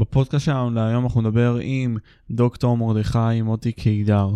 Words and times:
בפודקאסט 0.00 0.44
שלנו 0.44 0.70
להיום 0.70 1.04
אנחנו 1.04 1.20
נדבר 1.20 1.58
עם 1.62 1.96
דוקטור 2.30 2.76
מרדכי 2.76 3.42
מוטי 3.42 3.72
קידר. 3.72 4.28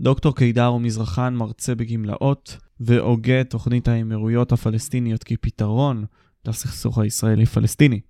דוקטור 0.00 0.36
קידר 0.36 0.64
הוא 0.64 0.80
מזרחן 0.80 1.34
מרצה 1.34 1.74
בגמלאות 1.74 2.56
והוגה 2.80 3.44
תוכנית 3.44 3.88
האמירויות 3.88 4.52
הפלסטיניות 4.52 5.24
כפתרון 5.24 6.04
לסכסוך 6.46 6.98
הישראלי-פלסטיני. 6.98 8.00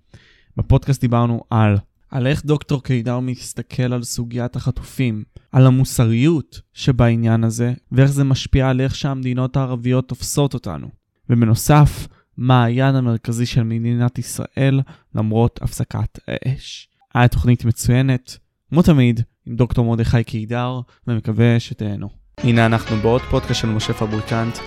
בפודקאסט 0.57 1.01
דיברנו 1.01 1.43
על 1.49 1.77
על 2.09 2.27
איך 2.27 2.45
דוקטור 2.45 2.83
קידר 2.83 3.19
מסתכל 3.19 3.93
על 3.93 4.03
סוגיית 4.03 4.55
החטופים, 4.55 5.23
על 5.51 5.67
המוסריות 5.67 6.61
שבעניין 6.73 7.43
הזה, 7.43 7.73
ואיך 7.91 8.11
זה 8.11 8.23
משפיע 8.23 8.69
על 8.69 8.81
איך 8.81 8.95
שהמדינות 8.95 9.57
הערביות 9.57 10.07
תופסות 10.07 10.53
אותנו. 10.53 10.87
ובנוסף, 11.29 12.07
מה 12.37 12.63
היעד 12.63 12.95
המרכזי 12.95 13.45
של 13.45 13.63
מדינת 13.63 14.17
ישראל 14.19 14.81
למרות 15.15 15.59
הפסקת 15.61 16.19
האש. 16.27 16.89
היה 17.13 17.27
תוכנית 17.27 17.65
מצוינת, 17.65 18.37
כמו 18.69 18.81
תמיד, 18.81 19.21
עם 19.45 19.55
דוקטור 19.55 19.85
מרדכי 19.85 20.23
קידר, 20.23 20.79
ומקווה 21.07 21.59
שתהנו. 21.59 22.09
הנה 22.37 22.65
אנחנו 22.65 22.97
בעוד 22.97 23.21
פודקאסט 23.21 23.61
של 23.61 23.67
משה 23.67 23.93
פבריקנט, 23.93 24.57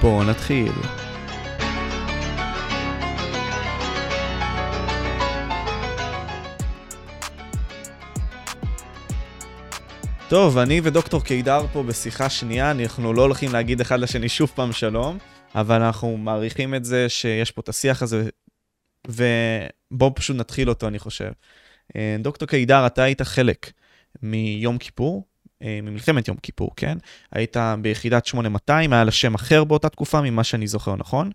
בואו 0.00 0.24
נתחיל. 0.24 0.72
טוב, 10.28 10.58
אני 10.58 10.80
ודוקטור 10.84 11.24
קידר 11.24 11.66
פה 11.72 11.82
בשיחה 11.82 12.30
שנייה, 12.30 12.70
אנחנו 12.70 13.12
לא 13.12 13.22
הולכים 13.22 13.52
להגיד 13.52 13.80
אחד 13.80 14.00
לשני 14.00 14.28
שוב 14.28 14.52
פעם 14.54 14.72
שלום, 14.72 15.18
אבל 15.54 15.82
אנחנו 15.82 16.16
מעריכים 16.16 16.74
את 16.74 16.84
זה 16.84 17.08
שיש 17.08 17.50
פה 17.50 17.60
את 17.60 17.68
השיח 17.68 18.02
הזה, 18.02 18.28
ובואו 19.08 20.14
פשוט 20.14 20.36
נתחיל 20.36 20.68
אותו, 20.68 20.88
אני 20.88 20.98
חושב. 20.98 21.30
אה, 21.96 22.16
דוקטור 22.18 22.48
קידר, 22.48 22.86
אתה 22.86 23.02
היית 23.02 23.22
חלק 23.22 23.72
מיום 24.22 24.78
כיפור, 24.78 25.24
אה, 25.62 25.78
ממלחמת 25.82 26.28
יום 26.28 26.36
כיפור, 26.36 26.70
כן? 26.76 26.98
היית 27.32 27.56
ביחידת 27.82 28.26
8200, 28.26 28.92
היה 28.92 29.04
לה 29.04 29.10
שם 29.10 29.34
אחר 29.34 29.64
באותה 29.64 29.88
תקופה, 29.88 30.20
ממה 30.20 30.44
שאני 30.44 30.66
זוכר, 30.66 30.96
נכון? 30.96 31.30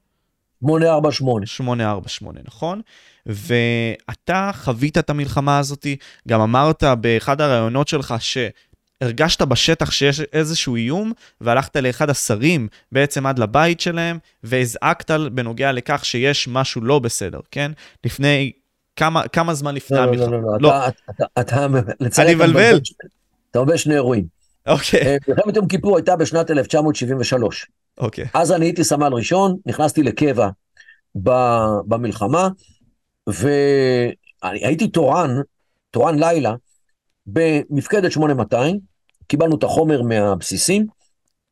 848. 0.62 1.46
848, 1.46 2.40
נכון? 2.46 2.82
ואתה 3.26 4.52
חווית 4.54 4.98
את 4.98 5.10
המלחמה 5.10 5.60
הזאת, 5.60 5.88
גם 6.28 6.42
אמרת 6.42 6.84
באחד 6.84 7.42
הראיונות 7.42 7.88
שלך 7.88 8.16
ש... 8.20 8.38
הרגשת 9.02 9.42
בשטח 9.42 9.92
שיש 9.92 10.22
איזשהו 10.22 10.76
איום, 10.76 11.12
והלכת 11.42 11.76
לאחד 11.76 12.10
השרים 12.10 12.68
בעצם 12.92 13.26
עד 13.26 13.40
לבית 13.40 13.80
שלהם, 13.80 14.20
והזעקת 14.44 15.12
בנוגע 15.12 15.72
לכך 15.72 16.06
שיש 16.06 16.48
משהו 16.48 16.82
לא 16.82 17.00
בסדר, 17.00 17.40
כן? 17.52 17.72
לפני, 18.06 18.52
כמה, 18.96 19.28
כמה 19.28 19.54
זמן 19.54 19.76
לפני 19.76 19.98
לא, 19.98 20.04
המלחמה? 20.04 20.26
לא, 20.26 20.42
לא, 20.42 20.48
לא, 20.52 20.58
לא. 20.62 20.88
אתה, 20.88 21.00
אתה, 21.10 21.26
אתה, 21.40 21.66
אני 22.22 22.36
מבלבל. 22.36 22.80
אתה 23.52 23.60
אומר 23.60 23.76
שני 23.76 23.94
אירועים. 23.94 24.26
אוקיי. 24.68 25.02
אה, 25.02 25.18
מלחמת 25.28 25.56
יום 25.56 25.68
כיפור 25.68 25.98
הייתה 25.98 26.16
בשנת 26.16 26.52
1973. 26.52 27.68
אוקיי. 27.98 28.26
אז 28.34 28.52
אני 28.52 28.66
הייתי 28.66 28.84
סמל 28.84 29.14
ראשון, 29.14 29.58
נכנסתי 29.66 30.04
לקבע 30.04 30.50
במלחמה, 31.86 32.50
והייתי 33.28 34.88
תורן, 34.88 35.30
תורן 35.92 36.20
לילה, 36.20 36.56
במפקדת 37.28 38.12
8200, 38.12 38.80
קיבלנו 39.28 39.56
את 39.56 39.64
החומר 39.64 40.02
מהבסיסים 40.02 40.88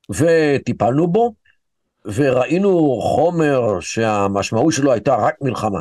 וטיפלנו 0.09 1.07
בו, 1.07 1.33
וראינו 2.05 3.01
חומר 3.01 3.79
שהמשמעות 3.79 4.73
שלו 4.73 4.91
הייתה 4.91 5.15
רק 5.15 5.35
מלחמה. 5.41 5.79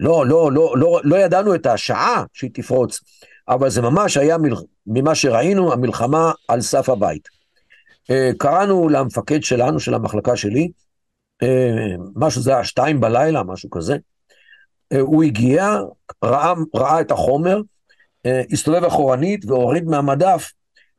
לא, 0.00 0.26
לא, 0.26 0.52
לא, 0.52 0.74
לא, 0.76 1.00
לא 1.04 1.16
ידענו 1.16 1.54
את 1.54 1.66
השעה 1.66 2.24
שהיא 2.32 2.50
תפרוץ, 2.54 3.00
אבל 3.48 3.70
זה 3.70 3.82
ממש 3.82 4.16
היה, 4.16 4.38
מל... 4.38 4.54
ממה 4.86 5.14
שראינו, 5.14 5.72
המלחמה 5.72 6.32
על 6.48 6.60
סף 6.60 6.88
הבית. 6.88 7.28
אה, 8.10 8.30
קראנו 8.38 8.88
למפקד 8.88 9.42
שלנו, 9.42 9.80
של 9.80 9.94
המחלקה 9.94 10.36
שלי, 10.36 10.70
אה, 11.42 11.94
משהו 12.16 12.42
זה 12.42 12.52
היה 12.52 12.64
שתיים 12.64 13.00
בלילה, 13.00 13.42
משהו 13.42 13.70
כזה. 13.70 13.96
אה, 14.92 15.00
הוא 15.00 15.22
הגיע, 15.24 15.78
ראה, 16.24 16.52
ראה 16.74 17.00
את 17.00 17.10
החומר, 17.10 17.60
הסתובב 18.52 18.84
אחורנית 18.84 19.44
והוריד 19.44 19.84
מהמדף 19.84 20.52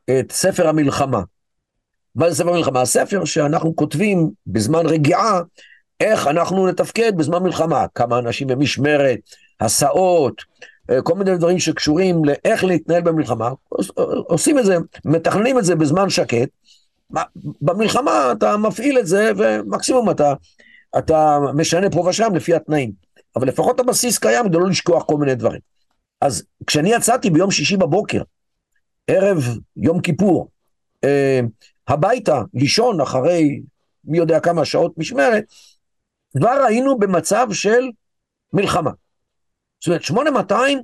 את 0.10 0.32
ספר 0.32 0.68
המלחמה. 0.68 1.22
מה 2.16 2.30
זה 2.30 2.36
ספר 2.36 2.50
המלחמה? 2.50 2.82
הספר 2.82 3.26
שאנחנו 3.26 3.76
כותבים 3.76 4.30
בזמן 4.48 4.86
רגיעה, 4.86 5.42
איך 6.02 6.28
אנחנו 6.28 6.68
נתפקד 6.68 7.18
בזמן 7.18 7.44
מלחמה, 7.44 7.86
כמה 7.96 8.20
אנשים 8.20 8.48
במשמרת, 8.48 9.20
הסעות, 9.60 10.42
אה, 10.90 11.02
כל 11.02 11.16
מיני 11.16 11.38
דברים 11.38 11.60
שקשורים 11.60 12.26
לאיך 12.26 12.64
להתנהל 12.64 13.02
במלחמה, 13.02 13.50
עושים 14.28 14.60
את 14.60 14.66
זה, 14.66 14.78
מתכננים 15.06 15.60
את 15.60 15.66
זה 15.66 15.76
בזמן 15.76 16.10
שקט, 16.10 16.50
במלחמה 17.62 18.32
אתה 18.32 18.58
מפעיל 18.58 19.00
את 19.00 19.08
זה 19.08 19.32
ומקסימום 19.38 20.10
אתה, 20.10 20.34
אתה 20.98 21.40
משנה 21.54 21.90
פה 21.90 22.00
ושם 22.00 22.36
לפי 22.36 22.56
התנאים, 22.56 22.92
אבל 23.36 23.48
לפחות 23.48 23.80
הבסיס 23.80 24.18
קיים 24.18 24.46
כדי 24.46 24.58
לא 24.58 24.70
לשכוח 24.70 25.04
כל 25.04 25.18
מיני 25.18 25.36
דברים. 25.36 25.60
אז 26.22 26.44
כשאני 26.68 26.94
יצאתי 26.94 27.30
ביום 27.30 27.52
שישי 27.52 27.78
בבוקר, 27.78 28.22
ערב 29.08 29.58
יום 29.78 30.02
כיפור, 30.02 30.48
אה, 31.04 31.40
הביתה, 31.88 32.42
לישון 32.54 33.02
אחרי 33.02 33.62
מי 34.06 34.18
יודע 34.18 34.40
כמה 34.40 34.66
שעות 34.66 34.98
משמרת, 34.98 35.44
כבר 36.38 36.64
היינו 36.68 37.00
במצב 37.00 37.48
של 37.52 37.90
מלחמה. 38.54 38.92
זאת 39.80 39.88
אומרת, 39.88 40.04
8200, 40.04 40.82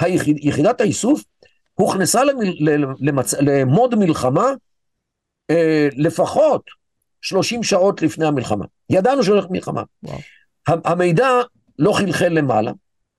היחיד, 0.00 0.36
יחידת 0.40 0.80
האיסוף, 0.80 1.24
הוכנסה 1.74 2.24
למל, 2.24 2.52
למצ, 3.00 3.34
למוד 3.34 3.94
מלחמה 3.94 4.46
אה, 5.50 5.88
לפחות 5.96 6.62
30 7.20 7.62
שעות 7.62 8.02
לפני 8.02 8.26
המלחמה. 8.26 8.64
ידענו 8.90 9.24
שהולך 9.24 9.44
מלחמה. 9.50 9.82
וואו. 10.02 10.18
המידע 10.66 11.28
לא 11.78 11.92
חלחל 11.92 12.28
למעלה, 12.28 12.72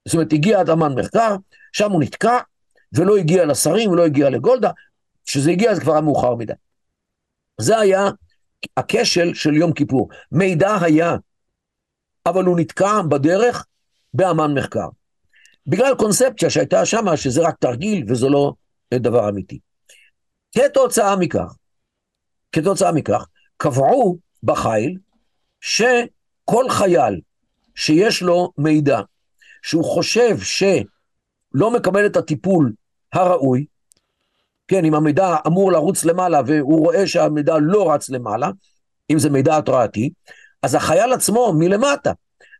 זאת 0.05 0.13
אומרת, 0.13 0.33
הגיע 0.33 0.59
עד 0.59 0.69
אמן 0.69 0.93
מחקר, 0.99 1.35
שם 1.73 1.91
הוא 1.91 2.01
נתקע, 2.01 2.37
ולא 2.93 3.17
הגיע 3.17 3.45
לשרים, 3.45 3.91
ולא 3.91 4.05
הגיע 4.05 4.29
לגולדה, 4.29 4.71
כשזה 5.25 5.51
הגיע 5.51 5.71
אז 5.71 5.79
כבר 5.79 5.91
היה 5.91 6.01
מאוחר 6.01 6.35
מדי. 6.35 6.53
זה 7.61 7.79
היה 7.79 8.09
הכשל 8.77 9.33
של 9.33 9.53
יום 9.53 9.73
כיפור. 9.73 10.09
מידע 10.31 10.75
היה, 10.81 11.15
אבל 12.25 12.45
הוא 12.45 12.59
נתקע 12.59 13.01
בדרך 13.09 13.65
באמן 14.13 14.53
מחקר. 14.53 14.87
בגלל 15.67 15.95
קונספציה 15.95 16.49
שהייתה 16.49 16.85
שמה, 16.85 17.17
שזה 17.17 17.41
רק 17.41 17.55
תרגיל 17.59 18.05
וזה 18.07 18.29
לא 18.29 18.53
דבר 18.93 19.29
אמיתי. 19.29 19.59
כתוצאה 20.55 21.15
מכך, 21.15 21.55
כתוצאה 22.51 22.91
מכך, 22.91 23.27
קבעו 23.57 24.17
בחיל 24.43 24.97
שכל 25.61 26.69
חייל 26.69 27.21
שיש 27.75 28.21
לו 28.21 28.51
מידע 28.57 29.01
שהוא 29.61 29.85
חושב 29.85 30.37
שלא 30.39 31.71
מקבל 31.73 32.05
את 32.05 32.15
הטיפול 32.15 32.73
הראוי, 33.13 33.65
כן, 34.67 34.85
אם 34.85 34.93
המידע 34.93 35.35
אמור 35.47 35.71
לרוץ 35.71 36.05
למעלה 36.05 36.41
והוא 36.47 36.79
רואה 36.79 37.07
שהמידע 37.07 37.55
לא 37.61 37.91
רץ 37.93 38.09
למעלה, 38.09 38.49
אם 39.11 39.19
זה 39.19 39.29
מידע 39.29 39.57
התרעתי, 39.57 40.09
אז 40.63 40.75
החייל 40.75 41.13
עצמו 41.13 41.53
מלמטה, 41.59 42.11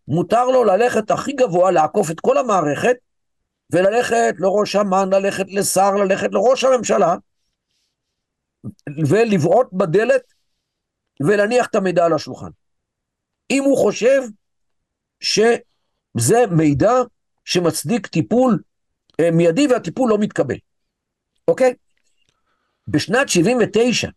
מותר 0.07 0.45
לו 0.45 0.63
ללכת 0.63 1.11
הכי 1.11 1.33
גבוה, 1.33 1.71
לעקוף 1.71 2.11
את 2.11 2.19
כל 2.19 2.37
המערכת, 2.37 2.95
וללכת 3.73 4.33
לראש 4.39 4.75
אמ"ן, 4.75 5.09
ללכת 5.13 5.45
לשר, 5.47 5.91
ללכת 5.91 6.29
לראש 6.31 6.63
הממשלה, 6.63 7.15
ולבעוט 9.07 9.67
בדלת 9.73 10.33
ולהניח 11.27 11.67
את 11.67 11.75
המידע 11.75 12.05
על 12.05 12.13
השולחן. 12.13 12.49
אם 13.51 13.63
הוא 13.63 13.77
חושב 13.77 14.21
שזה 15.19 16.45
מידע 16.51 16.93
שמצדיק 17.45 18.07
טיפול 18.07 18.59
אה, 19.19 19.31
מיידי 19.31 19.67
והטיפול 19.67 20.09
לא 20.09 20.17
מתקבל, 20.17 20.55
אוקיי? 21.47 21.73
בשנת 22.87 23.29
79, 23.29 24.09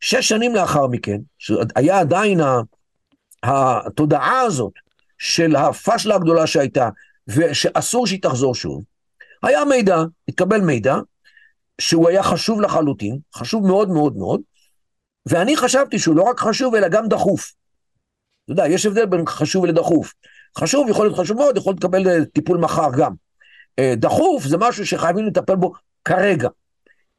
שש 0.00 0.28
שנים 0.28 0.54
לאחר 0.54 0.86
מכן, 0.86 1.18
שהיה 1.38 2.00
עדיין 2.00 2.40
התודעה 3.42 4.40
הזאת 4.40 4.72
של 5.18 5.56
הפשלה 5.56 6.14
הגדולה 6.14 6.46
שהייתה, 6.46 6.88
ושאסור 7.28 8.06
שהיא 8.06 8.22
תחזור 8.22 8.54
שוב, 8.54 8.82
היה 9.42 9.64
מידע, 9.64 9.96
התקבל 10.28 10.60
מידע, 10.60 10.96
שהוא 11.80 12.08
היה 12.08 12.22
חשוב 12.22 12.60
לחלוטין, 12.60 13.18
חשוב 13.34 13.66
מאוד 13.66 13.88
מאוד 13.88 14.16
מאוד, 14.16 14.40
ואני 15.26 15.56
חשבתי 15.56 15.98
שהוא 15.98 16.16
לא 16.16 16.22
רק 16.22 16.40
חשוב, 16.40 16.74
אלא 16.74 16.88
גם 16.88 17.08
דחוף. 17.08 17.52
אתה 18.44 18.52
יודע, 18.52 18.68
יש 18.68 18.86
הבדל 18.86 19.06
בין 19.06 19.26
חשוב 19.26 19.66
לדחוף. 19.66 20.14
חשוב 20.58 20.88
יכול 20.88 21.06
להיות 21.06 21.18
חשוב 21.18 21.36
מאוד, 21.36 21.56
יכול 21.56 21.74
לקבל 21.74 22.08
אה, 22.08 22.24
טיפול 22.24 22.58
מחר 22.58 22.90
גם. 22.98 23.12
אה, 23.78 23.94
דחוף 23.96 24.44
זה 24.44 24.56
משהו 24.58 24.86
שחייבים 24.86 25.26
לטפל 25.26 25.56
בו 25.56 25.72
כרגע, 26.04 26.48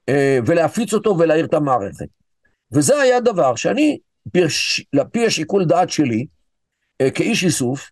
אה, 0.10 0.40
ולהפיץ 0.46 0.94
אותו 0.94 1.18
ולהעיר 1.18 1.46
את 1.46 1.54
המערכת. 1.54 2.08
וזה 2.72 3.02
היה 3.02 3.20
דבר 3.20 3.56
שאני, 3.56 4.00
לפי 4.94 5.26
השיקול 5.26 5.66
דעת 5.66 5.90
שלי, 5.90 6.26
כאיש 7.16 7.44
איסוף, 7.44 7.90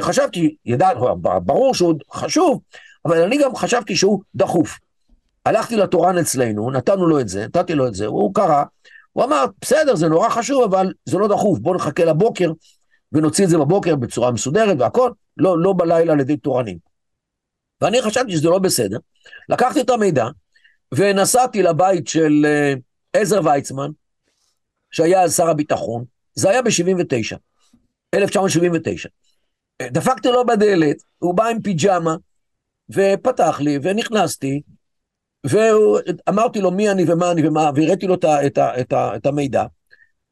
חשבתי, 0.00 0.56
ידע, 0.64 0.88
ברור 1.42 1.74
שהוא 1.74 1.94
חשוב, 2.12 2.60
אבל 3.04 3.22
אני 3.22 3.38
גם 3.38 3.56
חשבתי 3.56 3.96
שהוא 3.96 4.22
דחוף. 4.34 4.78
הלכתי 5.46 5.76
לתורן 5.76 6.18
אצלנו, 6.18 6.70
נתנו 6.70 7.06
לו 7.06 7.20
את 7.20 7.28
זה, 7.28 7.44
נתתי 7.44 7.74
לו 7.74 7.86
את 7.86 7.94
זה, 7.94 8.06
הוא 8.06 8.34
קרא, 8.34 8.64
הוא 9.12 9.24
אמר, 9.24 9.44
בסדר, 9.60 9.96
זה 9.96 10.08
נורא 10.08 10.28
חשוב, 10.28 10.62
אבל 10.62 10.92
זה 11.04 11.18
לא 11.18 11.28
דחוף, 11.28 11.58
בואו 11.58 11.74
נחכה 11.74 12.04
לבוקר 12.04 12.52
ונוציא 13.12 13.44
את 13.44 13.50
זה 13.50 13.58
בבוקר 13.58 13.96
בצורה 13.96 14.30
מסודרת 14.30 14.76
והכל, 14.80 15.10
לא, 15.36 15.58
לא 15.58 15.74
בלילה 15.78 16.12
על 16.12 16.20
ידי 16.20 16.36
תורנים. 16.36 16.78
ואני 17.80 18.02
חשבתי 18.02 18.32
שזה 18.32 18.48
לא 18.48 18.58
בסדר. 18.58 18.98
לקחתי 19.48 19.80
את 19.80 19.90
המידע 19.90 20.26
ונסעתי 20.94 21.62
לבית 21.62 22.08
של 22.08 22.46
אה, 22.46 22.74
עזר 23.12 23.40
ויצמן, 23.44 23.90
שהיה 24.90 25.22
אז 25.22 25.36
שר 25.36 25.48
הביטחון, 25.48 26.04
זה 26.34 26.50
היה 26.50 26.62
ב-79, 26.62 27.36
1979. 28.14 29.08
דפקתי 29.82 30.28
לו 30.28 30.46
בדלת, 30.46 30.96
הוא 31.18 31.34
בא 31.34 31.46
עם 31.46 31.62
פיג'מה, 31.62 32.16
ופתח 32.90 33.60
לי, 33.60 33.78
ונכנסתי, 33.82 34.60
ואמרתי 35.44 36.60
לו 36.60 36.70
מי 36.70 36.90
אני 36.90 37.04
ומה 37.08 37.32
אני 37.32 37.48
ומה, 37.48 37.70
והראיתי 37.74 38.06
לו 38.06 38.14
את, 38.14 38.24
את, 38.24 38.58
את, 38.58 38.92
את 38.92 39.26
המידע, 39.26 39.64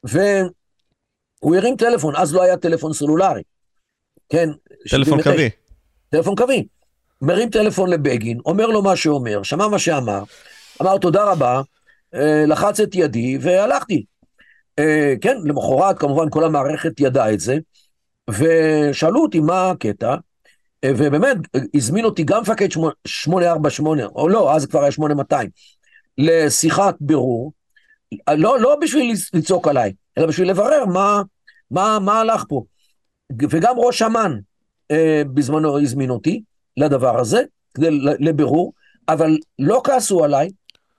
והוא 0.04 1.56
הרים 1.56 1.76
טלפון, 1.76 2.16
אז 2.16 2.34
לא 2.34 2.42
היה 2.42 2.56
טלפון 2.56 2.92
סלולרי, 2.92 3.42
כן? 4.28 4.48
טלפון 4.90 5.22
קווי. 5.22 5.50
טלפון 6.10 6.36
קווי. 6.36 6.66
מרים 7.22 7.50
טלפון 7.50 7.90
לבגין, 7.90 8.38
אומר 8.46 8.66
לו 8.66 8.82
מה 8.82 8.96
שאומר, 8.96 9.42
שמע 9.42 9.68
מה 9.68 9.78
שאמר, 9.78 10.22
אמר 10.82 10.98
תודה 10.98 11.24
רבה, 11.24 11.62
אה, 12.14 12.44
לחץ 12.46 12.80
את 12.80 12.94
ידי 12.94 13.38
והלכתי. 13.40 14.04
אה, 14.78 15.14
כן, 15.20 15.36
למחרת 15.44 15.98
כמובן 15.98 16.30
כל 16.30 16.44
המערכת 16.44 17.00
ידעה 17.00 17.32
את 17.32 17.40
זה, 17.40 17.58
ושאלו 18.30 19.22
אותי 19.22 19.40
מה 19.40 19.70
הקטע, 19.70 20.14
אה, 20.84 20.90
ובאמת 20.96 21.36
הזמין 21.74 22.04
אותי 22.04 22.24
גם 22.24 22.42
מפקד 22.42 22.68
848, 23.06 24.06
או 24.06 24.28
לא, 24.28 24.54
אז 24.54 24.66
כבר 24.66 24.82
היה 24.82 24.90
8200, 24.90 25.50
לשיחת 26.18 26.94
בירור, 27.00 27.52
לא, 28.30 28.60
לא 28.60 28.76
בשביל 28.80 29.14
לצעוק 29.34 29.68
עליי, 29.68 29.92
אלא 30.18 30.26
בשביל 30.26 30.50
לברר 30.50 30.84
מה, 30.84 31.22
מה, 31.70 31.98
מה 31.98 32.20
הלך 32.20 32.44
פה. 32.48 32.64
וגם 33.50 33.74
ראש 33.78 34.02
אמ"ן 34.02 34.38
אה, 34.90 35.22
בזמנו 35.34 35.80
הזמין 35.80 36.10
אותי 36.10 36.42
לדבר 36.76 37.20
הזה, 37.20 37.42
לבירור, 38.18 38.72
אבל 39.08 39.38
לא 39.58 39.80
כעסו 39.84 40.24
עליי, 40.24 40.48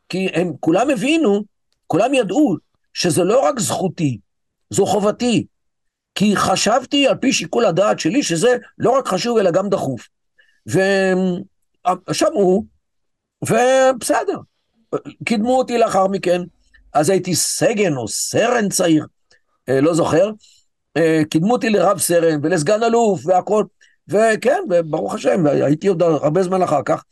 כי 0.09 0.27
הם 0.33 0.51
כולם 0.59 0.89
הבינו, 0.89 1.43
כולם 1.87 2.13
ידעו 2.13 2.55
שזה 2.99 3.23
לא 3.23 3.39
רק 3.39 3.59
זכותי, 3.59 4.19
זו 4.69 4.85
חובתי. 4.85 5.45
כי 6.15 6.35
חשבתי 6.35 7.07
על 7.07 7.15
פי 7.15 7.33
שיקול 7.33 7.65
הדעת 7.65 7.99
שלי 7.99 8.23
שזה 8.23 8.57
לא 8.77 8.91
רק 8.91 9.07
חשוב 9.07 9.37
אלא 9.37 9.51
גם 9.51 9.69
דחוף. 9.69 10.07
ושמעו, 12.07 12.65
ובסדר. 13.43 14.39
קידמו 15.25 15.57
אותי 15.57 15.77
לאחר 15.77 16.07
מכן, 16.07 16.41
אז 16.93 17.09
הייתי 17.09 17.35
סגן 17.35 17.95
או 17.95 18.07
סרן 18.07 18.69
צעיר, 18.69 19.05
אה, 19.69 19.81
לא 19.81 19.93
זוכר. 19.93 20.31
אה, 20.97 21.21
קידמו 21.29 21.53
אותי 21.53 21.69
לרב 21.69 21.99
סרן 21.99 22.39
ולסגן 22.43 22.83
אלוף 22.83 23.21
והכל, 23.25 23.63
וכן, 24.07 24.59
ברוך 24.85 25.13
השם, 25.13 25.45
הייתי 25.45 25.87
עוד 25.87 26.01
הרבה 26.01 26.43
זמן 26.43 26.61
אחר 26.61 26.81
כך. 26.85 27.03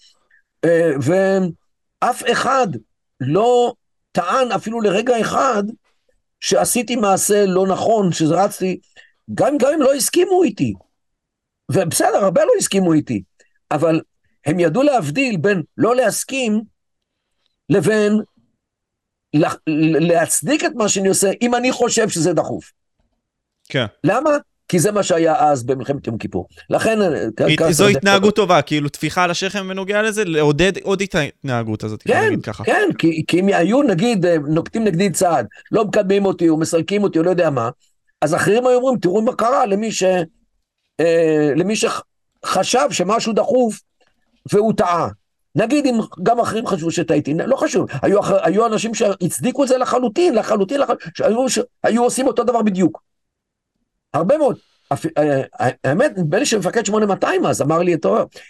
אה, 0.66 0.92
ואף 1.02 2.24
אחד 2.32 2.68
לא 3.20 3.74
טען 4.18 4.52
אפילו 4.52 4.82
לרגע 4.82 5.22
אחד 5.22 5.64
שעשיתי 6.40 6.96
מעשה 6.96 7.46
לא 7.46 7.68
נכון, 7.68 8.12
שרצתי, 8.12 8.80
גם, 9.34 9.58
גם 9.58 9.70
אם 9.74 9.82
לא 9.82 9.94
הסכימו 9.94 10.44
איתי. 10.44 10.74
ובסדר, 11.72 12.18
הרבה 12.18 12.46
לא 12.46 12.52
הסכימו 12.58 12.94
איתי, 12.94 13.24
אבל 13.72 14.02
הם 14.46 14.60
ידעו 14.60 14.84
להבדיל 14.84 15.38
בין 15.38 15.64
לא 15.78 15.96
להסכים 15.96 16.62
לבין 17.70 18.14
לה, 19.34 19.50
להצדיק 20.00 20.64
את 20.66 20.72
מה 20.76 20.90
שאני 20.90 21.08
עושה, 21.08 21.32
אם 21.42 21.56
אני 21.56 21.72
חושב 21.72 22.10
שזה 22.10 22.34
דחוף. 22.34 22.72
כן. 23.70 23.86
למה? 24.04 24.30
כי 24.68 24.80
זה 24.80 24.92
מה 24.92 25.04
שהיה 25.04 25.36
אז 25.40 25.64
במלחמת 25.64 26.08
יום 26.08 26.18
כיפור. 26.18 26.48
לכן... 26.70 27.02
אה, 27.02 27.72
זו 27.72 27.88
התנהגות 27.88 28.36
טובה, 28.36 28.62
כאילו 28.62 28.90
תפיחה 28.90 29.24
על 29.24 29.32
השכם 29.32 29.68
בנוגע 29.68 30.02
לזה, 30.02 30.26
לעודד 30.26 30.78
עוד 30.84 31.02
את 31.02 31.16
ההתנהגות 31.16 31.84
הזאת, 31.84 32.04
כן, 32.04 32.34
כן, 32.66 32.90
כי, 32.98 33.24
כי 33.28 33.40
אם 33.40 33.48
היו 33.48 33.84
נגיד 33.84 34.26
אה, 34.26 34.36
נוקטים 34.48 34.84
נגדי 34.84 35.10
צעד, 35.10 35.48
לא 35.72 35.86
מקדמים 35.86 36.26
אותי 36.26 36.50
או 36.50 36.58
מסלקים 36.58 37.04
אותי 37.04 37.20
או 37.20 37.24
לא 37.24 37.30
יודע 37.30 37.50
מה, 37.50 37.70
אז 38.22 38.36
אחרים 38.36 38.68
היו 38.68 38.78
אומרים, 38.78 39.00
תראו 39.00 39.22
מה 39.22 39.36
קרה 39.36 39.66
למי, 39.66 39.92
ש, 39.92 40.04
אה, 41.00 41.54
למי 41.56 41.74
שחשב 41.76 42.88
שמשהו 42.92 43.34
דחוף 43.34 43.80
והוא 44.54 44.74
טעה. 44.74 45.08
נגיד 45.56 45.86
אם 45.86 46.00
גם 46.24 46.40
אחרים 46.40 46.68
חשבו 46.68 46.92
שטעיתי, 46.92 47.34
לא 47.34 47.56
חשוב, 47.56 47.88
היו, 48.02 48.20
היו 48.44 48.66
אנשים 48.66 48.94
שהצדיקו 48.94 49.64
את 49.64 49.68
זה 49.68 49.78
לחלוטין, 49.78 50.36
לחלוטין, 50.36 50.80
לחלוטין, 50.80 51.12
שהיו, 51.16 51.50
שהיו 51.50 52.04
עושים 52.04 52.28
אותו 52.28 52.44
דבר 52.44 52.62
בדיוק. 52.62 53.02
הרבה 54.18 54.38
מאוד. 54.38 54.58
אה, 54.92 55.42
אה, 55.60 55.70
האמת, 55.84 56.18
נדמה 56.18 56.40
לי 56.40 56.46
שמפקד 56.46 56.86
8200 56.86 57.46
אז 57.46 57.62
אמר 57.62 57.80
לי, 57.80 57.96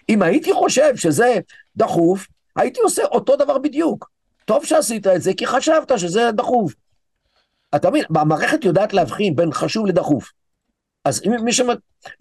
אם 0.09 0.21
הייתי 0.21 0.53
חושב 0.53 0.95
שזה 0.95 1.39
דחוף, 1.77 2.27
הייתי 2.55 2.79
עושה 2.79 3.03
אותו 3.03 3.35
דבר 3.35 3.57
בדיוק. 3.57 4.09
טוב 4.45 4.65
שעשית 4.65 5.07
את 5.07 5.21
זה, 5.21 5.33
כי 5.33 5.47
חשבת 5.47 5.99
שזה 5.99 6.31
דחוף. 6.31 6.73
אתה 7.75 7.89
מבין, 7.89 8.03
המערכת 8.15 8.65
יודעת 8.65 8.93
להבחין 8.93 9.35
בין 9.35 9.51
חשוב 9.51 9.85
לדחוף. 9.85 10.31
אז 11.05 11.21
אם 11.25 11.31
מי 11.43 11.53
שמ... 11.53 11.67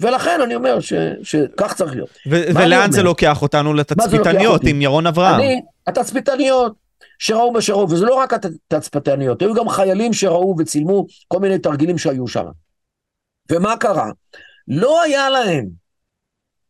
ולכן 0.00 0.40
אני 0.40 0.54
אומר 0.54 0.80
ש... 0.80 0.92
שכך 1.22 1.74
צריך 1.74 1.94
להיות. 1.94 2.08
ו- 2.30 2.42
ולאן 2.54 2.92
זה 2.92 3.02
לוקח 3.02 3.42
אותנו? 3.42 3.74
לתצפיתניות 3.74 4.62
עם 4.64 4.82
ירון 4.82 5.06
אברהם. 5.06 5.40
אני, 5.40 5.60
התצפיתניות 5.86 6.74
שראו 7.18 7.52
מה 7.52 7.60
שראו, 7.60 7.90
וזה 7.90 8.04
לא 8.04 8.14
רק 8.14 8.32
התצפיתניות, 8.32 9.42
היו 9.42 9.54
גם 9.54 9.68
חיילים 9.68 10.12
שראו 10.12 10.54
וצילמו 10.58 11.06
כל 11.28 11.38
מיני 11.38 11.58
תרגילים 11.58 11.98
שהיו 11.98 12.28
שם. 12.28 12.44
ומה 13.50 13.76
קרה? 13.76 14.10
לא 14.68 15.02
היה 15.02 15.30
להם 15.30 15.68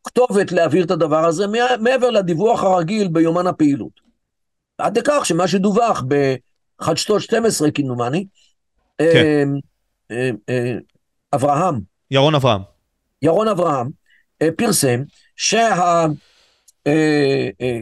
כתובת 0.04 0.52
להעביר 0.52 0.84
את 0.84 0.90
הדבר 0.90 1.24
הזה 1.24 1.46
מעבר 1.80 2.10
לדיווח 2.10 2.62
הרגיל 2.62 3.08
ביומן 3.08 3.46
הפעילות. 3.46 4.00
עד 4.78 4.98
לכך 4.98 5.26
שמה 5.26 5.48
שדווח 5.48 6.04
בחדשתות 6.80 7.20
12 7.20 7.70
כמדומני, 7.70 8.26
כן. 8.98 9.04
אה, 9.06 9.44
אה, 10.10 10.30
אה, 10.48 10.74
אברהם. 11.34 11.80
ירון 12.10 12.34
אברהם. 12.34 12.60
ירון 13.22 13.48
אברהם 13.48 13.90
פרסם 14.56 15.02
שה... 15.36 16.06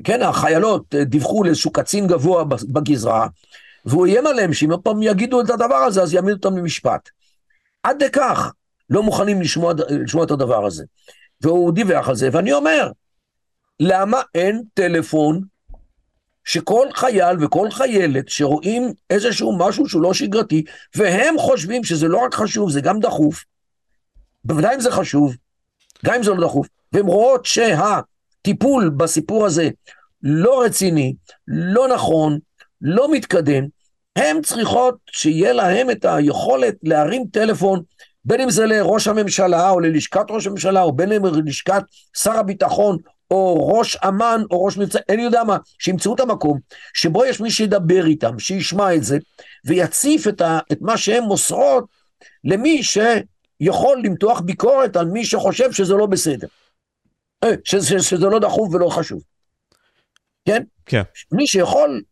כן, 0.05 0.23
החיילות 0.23 0.95
דיווחו 0.95 1.45
לאיזשהו 1.45 1.73
קצין 1.73 2.07
גבוה 2.07 2.45
בגזרה, 2.45 3.27
והוא 3.85 4.07
איים 4.07 4.27
עליהם 4.27 4.53
שאם 4.53 4.71
עוד 4.71 4.81
פעם 4.81 5.03
יגידו 5.03 5.41
את 5.41 5.51
הדבר 5.51 5.75
הזה, 5.75 6.03
אז 6.03 6.15
יעמידו 6.15 6.37
אותם 6.37 6.57
למשפט. 6.57 7.09
עד 7.83 8.03
לכך 8.03 8.53
לא 8.91 9.03
מוכנים 9.03 9.41
לשמוע, 9.41 9.73
לשמוע 9.89 10.25
את 10.25 10.31
הדבר 10.31 10.67
הזה. 10.67 10.85
והוא 11.41 11.73
דיווח 11.73 12.09
על 12.09 12.15
זה, 12.15 12.29
ואני 12.33 12.53
אומר, 12.53 12.91
למה 13.81 14.23
אין 14.35 14.63
טלפון 14.75 15.41
שכל 16.45 16.89
חייל 16.95 17.45
וכל 17.45 17.71
חיילת 17.71 18.29
שרואים 18.29 18.93
איזשהו 19.11 19.59
משהו 19.59 19.89
שהוא 19.89 20.03
לא 20.03 20.15
שגרתי, 20.15 20.65
והם 20.95 21.39
חושבים 21.39 21.85
שזה 21.85 22.09
לא 22.09 22.19
רק 22.19 22.35
חשוב, 22.35 22.71
זה 22.71 22.81
גם 22.81 23.01
דחוף, 23.01 23.45
בוודאי 24.45 24.75
אם 24.75 24.81
זה 24.81 24.91
חשוב, 24.91 25.37
גם 26.05 26.15
אם 26.15 26.23
זה 26.23 26.31
לא 26.31 26.47
דחוף, 26.47 26.67
והן 26.93 27.07
רואות 27.07 27.47
שהטיפול 27.47 28.89
בסיפור 28.89 29.47
הזה 29.47 29.69
לא 30.23 30.63
רציני, 30.63 31.15
לא 31.49 31.89
נכון, 31.89 32.39
לא 32.81 33.13
מתקדם, 33.13 33.65
הן 34.17 34.43
צריכות 34.43 34.95
שיהיה 35.11 35.53
להם 35.53 35.91
את 35.91 36.05
היכולת 36.05 36.75
להרים 36.83 37.25
טלפון 37.33 37.83
בין 38.25 38.41
אם 38.41 38.51
זה 38.51 38.67
לראש 38.67 39.09
הממשלה 39.09 39.71
או 39.71 39.81
ללשכת 39.81 40.25
ראש 40.31 40.47
הממשלה, 40.47 40.83
או 40.83 40.93
בין 40.93 41.13
אם 41.13 41.25
ללשכת 41.25 41.83
שר 42.17 42.33
הביטחון, 42.33 42.99
או 43.31 43.69
ראש 43.69 43.97
אמ"ן, 43.97 44.43
או 44.51 44.65
ראש 44.65 44.77
מבצע, 44.77 44.99
אני 45.09 45.23
יודע 45.23 45.45
מה, 45.45 45.57
שימצאו 45.79 46.15
את 46.15 46.21
המקום 46.21 46.59
שבו 46.95 47.25
יש 47.25 47.41
מי 47.41 47.51
שידבר 47.51 48.07
איתם, 48.07 48.39
שישמע 48.39 48.95
את 48.95 49.05
זה, 49.05 49.19
ויציף 49.65 50.29
את, 50.29 50.41
ה, 50.41 50.59
את 50.73 50.79
מה 50.81 50.97
שהן 50.97 51.23
מוסרות 51.23 51.85
למי 52.45 52.83
שיכול 52.83 54.01
למתוח 54.05 54.41
ביקורת 54.41 54.97
על 54.97 55.07
מי 55.07 55.25
שחושב 55.25 55.73
שזה 55.73 55.95
לא 55.95 56.07
בסדר. 56.07 56.47
אה, 57.45 57.55
שזה, 57.65 58.03
שזה 58.03 58.27
לא 58.27 58.39
דחוף 58.39 58.75
ולא 58.75 58.89
חשוב. 58.89 59.23
כן? 60.45 60.63
כן. 60.87 61.03
מי 61.33 61.47
שיכול 61.47 62.03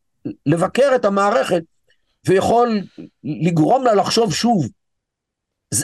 לבקר 0.47 0.93
את 0.95 1.05
המערכת 1.05 1.63
ויכול 2.27 2.81
לגרום 3.25 3.85
לה 3.85 3.95
לחשוב 3.95 4.35
שוב 4.35 4.69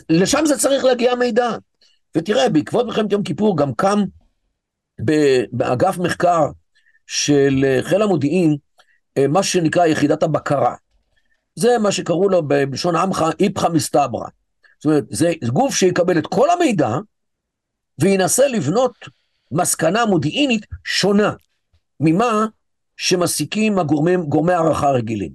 לשם 0.08 0.46
זה 0.46 0.58
צריך 0.58 0.84
להגיע 0.84 1.14
מידע. 1.14 1.50
ותראה, 2.16 2.48
בעקבות 2.48 2.86
מלחמת 2.86 3.12
יום 3.12 3.22
כיפור 3.22 3.56
גם 3.56 3.74
קם 3.74 4.04
באגף 5.52 5.98
מחקר 5.98 6.42
של 7.06 7.64
חיל 7.82 8.02
המודיעין 8.02 8.56
אה, 9.18 9.28
מה 9.28 9.42
שנקרא 9.42 9.86
יחידת 9.86 10.22
הבקרה. 10.22 10.74
זה 11.54 11.78
מה 11.78 11.92
שקראו 11.92 12.28
לו 12.28 12.48
בלשון 12.48 12.96
עמך 12.96 13.24
איפכא 13.40 13.68
מסתברא. 13.68 14.28
זאת 14.78 14.84
אומרת, 14.84 15.04
זה 15.10 15.32
גוף 15.48 15.74
שיקבל 15.74 16.18
את 16.18 16.26
כל 16.26 16.50
המידע 16.50 16.88
וינסה 18.00 18.48
לבנות 18.48 18.94
מסקנה 19.52 20.06
מודיעינית 20.06 20.66
שונה 20.84 21.32
ממה 22.00 22.46
שמסיקים 22.96 23.78
הגורמים, 23.78 24.22
גורמי 24.22 24.52
הערכה 24.52 24.90
רגילים. 24.90 25.32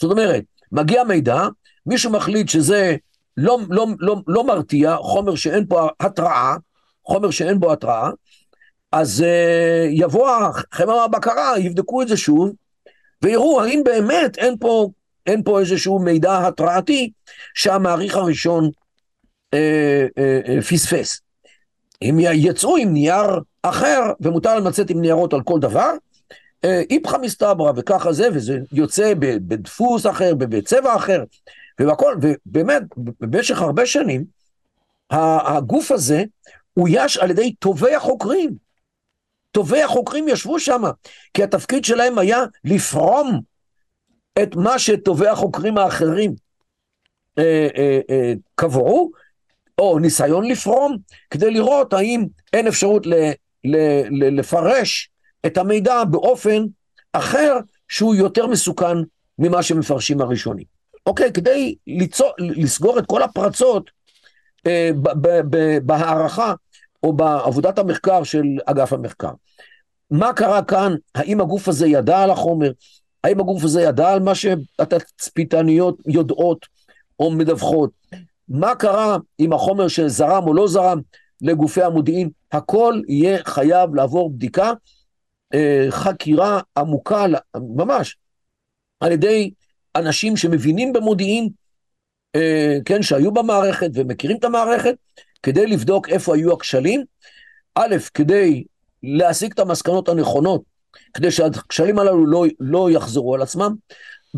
זאת 0.00 0.10
אומרת, 0.10 0.44
מגיע 0.72 1.04
מידע, 1.04 1.42
מישהו 1.86 2.12
מחליט 2.12 2.48
שזה 2.48 2.96
לא, 3.36 3.58
לא, 3.68 3.86
לא, 3.98 4.16
לא 4.26 4.44
מרתיע, 4.44 4.96
חומר 4.96 5.34
שאין 5.34 5.66
פה 5.68 5.88
התראה, 6.00 6.56
חומר 7.04 7.30
שאין 7.30 7.60
בו 7.60 7.72
התראה, 7.72 8.10
אז 8.92 9.24
uh, 9.24 9.88
יבוא 9.90 10.30
החמר 10.30 11.00
הבקרה, 11.00 11.58
יבדקו 11.58 12.02
את 12.02 12.08
זה 12.08 12.16
שוב, 12.16 12.52
ויראו 13.22 13.62
האם 13.62 13.82
באמת 13.84 14.38
אין 14.38 14.56
פה, 14.58 14.88
אין 15.26 15.42
פה 15.42 15.60
איזשהו 15.60 15.98
מידע 15.98 16.46
התראתי 16.46 17.10
שהמעריך 17.54 18.16
הראשון 18.16 18.70
uh, 19.54 19.58
uh, 19.58 20.48
uh, 20.48 20.62
פספס. 20.62 21.20
אם 22.02 22.18
יצאו 22.20 22.76
עם 22.76 22.92
נייר 22.92 23.40
אחר, 23.62 24.00
ומותר 24.20 24.54
להם 24.54 24.66
לצאת 24.66 24.90
עם 24.90 25.00
ניירות 25.00 25.32
על 25.32 25.42
כל 25.42 25.60
דבר, 25.60 25.90
איפכא 26.64 27.16
מסתברא 27.16 27.72
וככה 27.76 28.12
זה, 28.12 28.28
וזה 28.34 28.58
יוצא 28.72 29.12
בדפוס 29.18 30.06
אחר, 30.06 30.34
בצבע 30.34 30.96
אחר, 30.96 31.22
ובכל, 31.80 32.16
ובאמת, 32.22 32.82
במשך 32.96 33.60
הרבה 33.60 33.86
שנים, 33.86 34.24
הגוף 35.10 35.92
הזה 35.92 36.24
אויש 36.76 37.18
על 37.18 37.30
ידי 37.30 37.54
טובי 37.54 37.94
החוקרים. 37.94 38.50
טובי 39.50 39.82
החוקרים 39.82 40.28
ישבו 40.28 40.60
שם, 40.60 40.82
כי 41.34 41.42
התפקיד 41.42 41.84
שלהם 41.84 42.18
היה 42.18 42.40
לפרום 42.64 43.40
את 44.42 44.56
מה 44.56 44.78
שטובי 44.78 45.28
החוקרים 45.28 45.78
האחרים 45.78 46.34
אה, 47.38 47.68
אה, 47.76 48.00
אה, 48.10 48.32
קבעו, 48.54 49.10
או 49.78 49.98
ניסיון 49.98 50.44
לפרום, 50.44 50.96
כדי 51.30 51.50
לראות 51.50 51.92
האם 51.92 52.26
אין 52.52 52.66
אפשרות 52.66 53.06
ל, 53.06 53.14
ל, 53.64 53.76
ל, 54.10 54.38
לפרש 54.38 55.10
את 55.46 55.58
המידע 55.58 56.04
באופן 56.04 56.64
אחר 57.12 57.56
שהוא 57.88 58.14
יותר 58.14 58.46
מסוכן 58.46 58.96
ממה 59.38 59.62
שמפרשים 59.62 60.20
הראשונים. 60.20 60.64
אוקיי, 61.06 61.32
כדי 61.32 61.74
ליצור, 61.86 62.30
לסגור 62.38 62.98
את 62.98 63.06
כל 63.06 63.22
הפרצות 63.22 63.90
אה, 64.66 64.90
בהערכה 65.82 66.54
או 67.02 67.12
בעבודת 67.12 67.78
המחקר 67.78 68.24
של 68.24 68.44
אגף 68.66 68.92
המחקר. 68.92 69.30
מה 70.10 70.32
קרה 70.32 70.62
כאן? 70.62 70.94
האם 71.14 71.40
הגוף 71.40 71.68
הזה 71.68 71.86
ידע 71.86 72.18
על 72.18 72.30
החומר? 72.30 72.72
האם 73.24 73.40
הגוף 73.40 73.64
הזה 73.64 73.82
ידע 73.82 74.08
על 74.08 74.20
מה 74.20 74.34
שהתצפיתניות 74.34 75.96
יודעות 76.06 76.66
או 77.20 77.30
מדווחות? 77.30 77.90
מה 78.48 78.74
קרה 78.74 79.16
עם 79.38 79.52
החומר 79.52 79.88
שזרם 79.88 80.46
או 80.46 80.54
לא 80.54 80.68
זרם 80.68 81.00
לגופי 81.40 81.82
המודיעין? 81.82 82.30
הכל 82.52 83.00
יהיה 83.08 83.38
חייב 83.44 83.94
לעבור 83.94 84.30
בדיקה, 84.30 84.72
אה, 85.54 85.86
חקירה 85.90 86.60
עמוקה, 86.76 87.26
ממש, 87.76 88.16
על 89.00 89.12
ידי 89.12 89.50
אנשים 89.96 90.36
שמבינים 90.36 90.92
במודיעין, 90.92 91.48
אה, 92.36 92.78
כן, 92.84 93.02
שהיו 93.02 93.32
במערכת 93.32 93.90
ומכירים 93.94 94.36
את 94.36 94.44
המערכת, 94.44 94.94
כדי 95.42 95.66
לבדוק 95.66 96.08
איפה 96.08 96.34
היו 96.34 96.52
הכשלים. 96.52 97.04
א', 97.74 97.96
כדי 98.14 98.64
להסיק 99.02 99.54
את 99.54 99.58
המסקנות 99.58 100.08
הנכונות, 100.08 100.62
כדי 101.14 101.30
שהכשלים 101.30 101.98
הללו 101.98 102.26
לא, 102.26 102.44
לא 102.60 102.90
יחזרו 102.90 103.34
על 103.34 103.42
עצמם. 103.42 103.74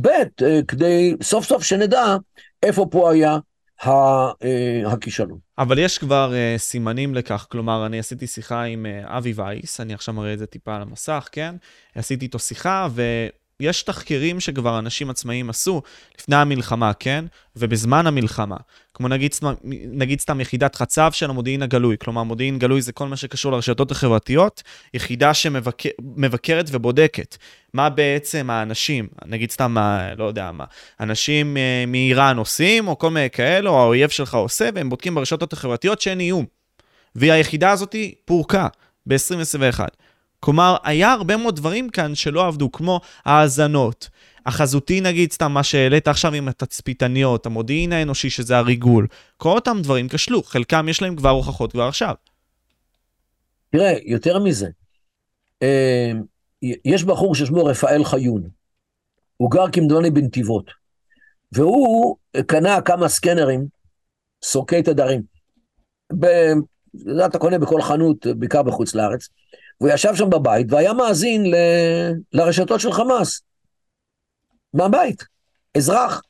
ב', 0.01 0.09
אה, 0.09 0.61
כדי 0.69 1.15
סוף 1.23 1.45
סוף 1.45 1.63
שנדע 1.63 2.17
איפה 2.63 2.87
פה 2.91 3.13
היה 3.13 3.39
אה, 3.87 4.83
הכישלון. 4.87 5.39
אבל 5.59 5.79
יש 5.79 5.99
כבר 5.99 6.33
uh, 6.33 6.59
סימנים 6.59 7.15
לכך, 7.15 7.47
כלומר, 7.51 7.87
אני 7.87 7.99
עשיתי 7.99 8.27
שיחה 8.27 8.63
עם 8.63 8.87
uh, 8.87 9.09
אבי 9.09 9.33
וייס, 9.37 9.81
אני 9.81 9.95
עכשיו 9.95 10.15
מראה 10.15 10.33
את 10.33 10.39
זה 10.39 10.47
טיפה 10.47 10.77
על 10.77 10.83
המסך, 10.83 11.29
כן? 11.33 11.55
עשיתי 11.95 12.25
איתו 12.25 12.39
שיחה, 12.39 12.89
ו... 12.91 13.03
יש 13.61 13.83
תחקירים 13.83 14.41
שכבר 14.41 14.79
אנשים 14.79 15.11
עצמאיים 15.11 15.51
עשו 15.51 15.83
לפני 16.19 16.37
המלחמה, 16.37 16.93
כן? 16.93 17.25
ובזמן 17.57 18.07
המלחמה. 18.07 18.57
כמו 18.95 19.09
נגיד, 19.09 19.35
נגיד 19.93 20.21
סתם 20.21 20.41
יחידת 20.41 20.75
חצב 20.75 21.13
של 21.13 21.31
המודיעין 21.31 21.63
הגלוי. 21.63 21.97
כלומר, 21.99 22.23
מודיעין 22.23 22.59
גלוי 22.59 22.83
זה 22.83 22.93
כל 22.93 23.07
מה 23.07 23.17
שקשור 23.17 23.53
לרשתות 23.53 23.91
החברתיות, 23.91 24.63
יחידה 24.95 25.35
שמבקרת 25.35 26.67
ובודקת 26.73 27.37
מה 27.75 27.91
בעצם 27.91 28.51
האנשים, 28.51 29.09
נגיד 29.27 29.51
סתם, 29.51 29.77
לא 30.17 30.25
יודע 30.25 30.53
מה, 30.53 30.65
אנשים 31.01 31.57
אה, 31.57 31.85
מאיראן 31.87 32.37
עושים, 32.37 32.89
או 32.89 32.99
כל 32.99 33.11
מיני 33.11 33.31
כאלה, 33.31 33.71
או 33.71 33.83
האויב 33.83 34.11
שלך 34.11 34.35
עושה, 34.35 34.69
והם 34.75 34.91
בודקים 34.91 35.15
ברשתות 35.15 35.53
החברתיות 35.53 36.01
שאין 36.01 36.21
איום. 36.21 36.45
והיחידה 37.15 37.71
הזאת 37.71 37.95
פורקה 38.25 38.69
ב-2021. 39.07 39.81
כלומר, 40.45 40.77
היה 40.83 41.13
הרבה 41.13 41.37
מאוד 41.37 41.57
דברים 41.57 41.91
כאן 41.91 42.15
שלא 42.15 42.47
עבדו, 42.47 42.73
כמו 42.73 43.01
האזנות. 43.25 44.09
החזותי 44.47 45.01
נגיד, 45.01 45.33
סתם 45.33 45.53
מה 45.53 45.63
שהעלית 45.63 46.09
עכשיו 46.09 46.35
עם 46.35 46.49
התצפיתניות, 46.49 47.47
המודיעין 47.47 47.93
האנושי 47.93 48.31
שזה 48.31 48.57
הריגול, 48.57 49.07
כל 49.37 49.55
אותם 49.55 49.79
דברים 49.83 50.09
כשלו, 50.09 50.43
חלקם 50.43 50.89
יש 50.89 51.03
להם 51.03 51.17
כבר 51.17 51.29
הוכחות 51.29 51.73
כבר 51.73 51.83
עכשיו. 51.83 52.15
תראה, 53.71 53.93
יותר 54.05 54.39
מזה, 54.39 54.69
אה, 55.63 56.13
יש 56.85 57.05
בחור 57.05 57.35
ששמו 57.35 57.65
רפאל 57.65 58.05
חיון, 58.05 58.49
הוא 59.37 59.51
גר 59.51 59.71
כמדומני 59.73 60.11
בנתיבות, 60.11 60.71
והוא 61.53 62.17
קנה 62.47 62.81
כמה 62.81 63.09
סקנרים, 63.09 63.67
סורקי 64.43 64.83
תדרים. 64.83 65.23
אתה 67.27 67.39
קונה 67.39 67.59
בכל 67.59 67.83
חנות, 67.83 68.27
בעיקר 68.27 68.63
בחוץ 68.63 68.95
לארץ, 68.95 69.29
והוא 69.81 69.93
ישב 69.93 70.15
שם 70.15 70.31
בבית 70.31 70.67
והיה 70.71 70.93
מאזין 70.93 71.51
ל... 71.51 71.55
לרשתות 72.33 72.81
של 72.81 72.93
חמאס. 72.93 73.41
מהבית, 74.75 75.25
אזרח. 75.77 76.23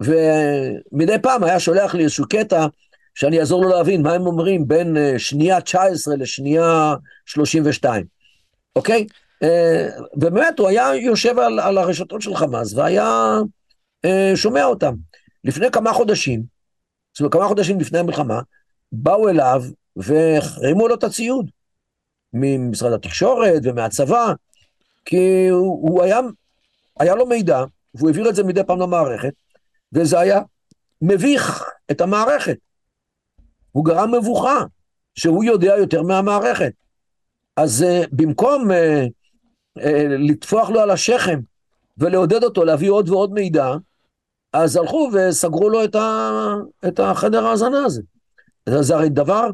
ומדי 0.00 1.18
פעם 1.22 1.44
היה 1.44 1.60
שולח 1.60 1.94
לי 1.94 2.02
איזשהו 2.02 2.24
קטע 2.28 2.66
שאני 3.14 3.40
אעזור 3.40 3.62
לו 3.62 3.68
להבין 3.68 4.02
מה 4.02 4.12
הם 4.12 4.26
אומרים 4.26 4.68
בין 4.68 4.96
אה, 4.96 5.18
שנייה 5.18 5.60
19 5.60 6.16
לשנייה 6.16 6.94
32, 7.26 8.06
אוקיי? 8.76 9.06
אה, 9.42 9.88
ובאמת 10.14 10.58
הוא 10.58 10.68
היה 10.68 10.94
יושב 10.94 11.38
על, 11.38 11.60
על 11.60 11.78
הרשתות 11.78 12.22
של 12.22 12.36
חמאס 12.36 12.74
והיה 12.74 13.38
אה, 14.04 14.32
שומע 14.34 14.64
אותם. 14.64 14.94
לפני 15.44 15.70
כמה 15.70 15.92
חודשים, 15.92 16.42
זאת 17.12 17.20
אומרת 17.20 17.32
כמה 17.32 17.48
חודשים 17.48 17.80
לפני 17.80 17.98
המלחמה, 17.98 18.40
באו 18.92 19.28
אליו 19.28 19.62
והחרימו 19.96 20.88
לו 20.88 20.94
את 20.94 21.04
הציוד. 21.04 21.50
ממשרד 22.34 22.92
התקשורת 22.92 23.62
ומהצבא, 23.64 24.32
כי 25.04 25.48
הוא, 25.48 25.90
הוא 25.90 26.02
היה, 26.02 26.20
היה 27.00 27.14
לו 27.14 27.26
מידע, 27.26 27.64
והוא 27.94 28.08
העביר 28.08 28.28
את 28.28 28.34
זה 28.34 28.44
מדי 28.44 28.64
פעם 28.66 28.80
למערכת, 28.80 29.32
וזה 29.92 30.20
היה 30.20 30.40
מביך 31.02 31.64
את 31.90 32.00
המערכת. 32.00 32.56
הוא 33.72 33.84
גרם 33.84 34.14
מבוכה, 34.14 34.64
שהוא 35.14 35.44
יודע 35.44 35.74
יותר 35.78 36.02
מהמערכת. 36.02 36.72
אז 37.56 37.84
uh, 37.84 38.08
במקום 38.12 38.70
uh, 38.70 38.74
uh, 39.78 39.82
לטפוח 40.08 40.70
לו 40.70 40.80
על 40.80 40.90
השכם 40.90 41.40
ולעודד 41.98 42.44
אותו 42.44 42.64
להביא 42.64 42.90
עוד 42.90 43.08
ועוד 43.08 43.32
מידע, 43.32 43.66
אז 44.52 44.76
הלכו 44.76 45.10
וסגרו 45.12 45.68
לו 45.68 45.84
את, 45.84 45.94
ה, 45.94 46.30
את 46.88 47.00
החדר 47.00 47.46
ההאזנה 47.46 47.84
הזה. 47.84 48.02
זה 48.68 48.94
הרי 48.94 49.08
דבר, 49.08 49.50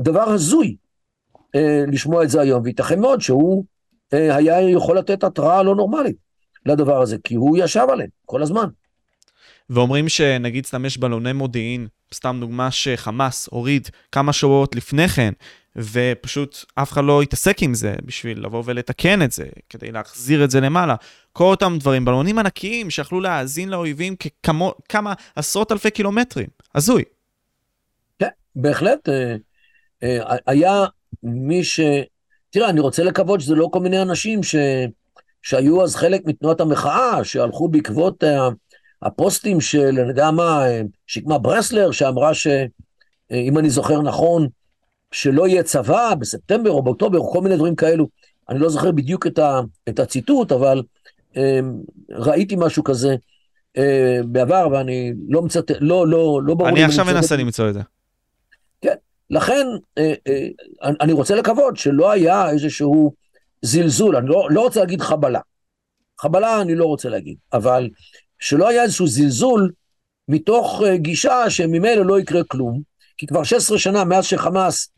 דבר 0.00 0.28
הזוי. 0.28 0.76
אה, 1.54 1.84
לשמוע 1.88 2.24
את 2.24 2.30
זה 2.30 2.40
היום, 2.40 2.62
וייתכן 2.64 3.00
מאוד 3.00 3.20
שהוא 3.20 3.64
אה, 4.12 4.36
היה 4.36 4.70
יכול 4.70 4.98
לתת 4.98 5.24
התראה 5.24 5.62
לא 5.62 5.76
נורמלית 5.76 6.16
לדבר 6.66 7.02
הזה, 7.02 7.16
כי 7.24 7.34
הוא 7.34 7.58
ישב 7.58 7.86
עליהם 7.92 8.08
כל 8.26 8.42
הזמן. 8.42 8.66
ואומרים 9.70 10.08
שנגיד 10.08 10.66
סתם 10.66 10.84
יש 10.84 10.98
בלוני 10.98 11.32
מודיעין, 11.32 11.86
סתם 12.14 12.36
דוגמה 12.40 12.70
שחמאס 12.70 13.48
הוריד 13.50 13.88
כמה 14.12 14.32
שבועות 14.32 14.74
לפני 14.74 15.08
כן, 15.08 15.32
ופשוט 15.76 16.64
אף 16.74 16.92
אחד 16.92 17.04
לא 17.04 17.22
התעסק 17.22 17.62
עם 17.62 17.74
זה 17.74 17.94
בשביל 18.04 18.44
לבוא 18.44 18.62
ולתקן 18.66 19.22
את 19.22 19.32
זה, 19.32 19.44
כדי 19.68 19.92
להחזיר 19.92 20.44
את 20.44 20.50
זה 20.50 20.60
למעלה. 20.60 20.94
כל 21.32 21.44
אותם 21.44 21.76
דברים, 21.80 22.04
בלונים 22.04 22.38
ענקיים 22.38 22.90
שיכלו 22.90 23.20
להאזין 23.20 23.68
לאויבים 23.68 24.16
ככמו, 24.16 24.74
כמה 24.88 25.14
עשרות 25.36 25.72
אלפי 25.72 25.90
קילומטרים. 25.90 26.46
הזוי. 26.74 27.04
כן, 28.18 28.28
בהחלט. 28.56 29.08
אה, 29.08 29.36
היה 30.46 30.84
מי 31.22 31.64
ש... 31.64 31.80
תראה, 32.50 32.68
אני 32.68 32.80
רוצה 32.80 33.04
לקוות 33.04 33.40
שזה 33.40 33.54
לא 33.54 33.68
כל 33.72 33.80
מיני 33.80 34.02
אנשים 34.02 34.42
ש... 34.42 34.56
שהיו 35.42 35.82
אז 35.82 35.96
חלק 35.96 36.22
מתנועת 36.26 36.60
המחאה, 36.60 37.24
שהלכו 37.24 37.68
בעקבות 37.68 38.24
הפוסטים 39.02 39.60
של, 39.60 39.98
אני 39.98 40.08
יודע 40.08 40.30
מה, 40.30 40.62
שקמה 41.06 41.38
ברסלר, 41.38 41.90
שאמרה 41.90 42.34
שאם 42.34 43.58
אני 43.58 43.70
זוכר 43.70 44.02
נכון, 44.02 44.48
שלא 45.12 45.48
יהיה 45.48 45.62
צבא 45.62 46.14
בספטמבר 46.14 46.70
או 46.70 46.82
באוקטובר, 46.82 47.18
או 47.18 47.32
כל 47.32 47.40
מיני 47.40 47.56
דברים 47.56 47.76
כאלו. 47.76 48.08
אני 48.48 48.58
לא 48.58 48.68
זוכר 48.68 48.92
בדיוק 48.92 49.26
את, 49.26 49.38
ה... 49.38 49.60
את 49.88 49.98
הציטוט, 49.98 50.52
אבל 50.52 50.82
אמ, 51.36 51.80
ראיתי 52.10 52.56
משהו 52.58 52.84
כזה 52.84 53.16
אה, 53.76 54.20
בעבר, 54.24 54.68
ואני 54.72 55.12
לא 55.28 55.42
מצטט, 55.42 55.70
לא, 55.80 56.06
לא, 56.06 56.40
לא 56.42 56.54
ברור 56.54 56.68
אני 56.68 56.84
עכשיו 56.84 57.04
מנסה 57.04 57.36
למצוא 57.36 57.68
את 57.68 57.74
זה. 57.74 57.80
כן, 59.30 59.36
לכן, 59.36 59.66
אה, 59.98 60.14
אה, 60.28 60.48
אני 61.00 61.12
רוצה 61.12 61.34
לקוות 61.34 61.76
שלא 61.76 62.10
היה 62.10 62.50
איזשהו 62.50 63.12
זלזול, 63.62 64.16
אני 64.16 64.28
לא, 64.28 64.48
לא 64.50 64.60
רוצה 64.60 64.80
להגיד 64.80 65.00
חבלה. 65.00 65.40
חבלה 66.20 66.60
אני 66.60 66.74
לא 66.74 66.84
רוצה 66.84 67.08
להגיד, 67.08 67.36
אבל 67.52 67.88
שלא 68.38 68.68
היה 68.68 68.82
איזשהו 68.82 69.06
זלזול 69.06 69.72
מתוך 70.28 70.82
אה, 70.86 70.96
גישה 70.96 71.50
שממילא 71.50 72.06
לא 72.06 72.20
יקרה 72.20 72.44
כלום, 72.44 72.80
כי 73.18 73.26
כבר 73.26 73.42
16 73.42 73.78
שנה 73.78 74.04
מאז 74.04 74.24
שחמאס 74.24 74.88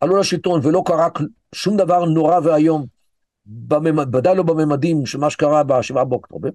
עלו 0.00 0.16
לשלטון 0.16 0.60
ולא 0.62 0.82
קרה 0.86 1.08
שום 1.54 1.76
דבר 1.76 2.04
נורא 2.04 2.40
ואיום, 2.42 2.86
ודאי 4.12 4.36
לא 4.36 4.42
בממדים 4.42 5.06
של 5.06 5.18
מה 5.18 5.30
שקרה 5.30 5.62
ב-7 5.62 6.04
באוקטובר, 6.04 6.48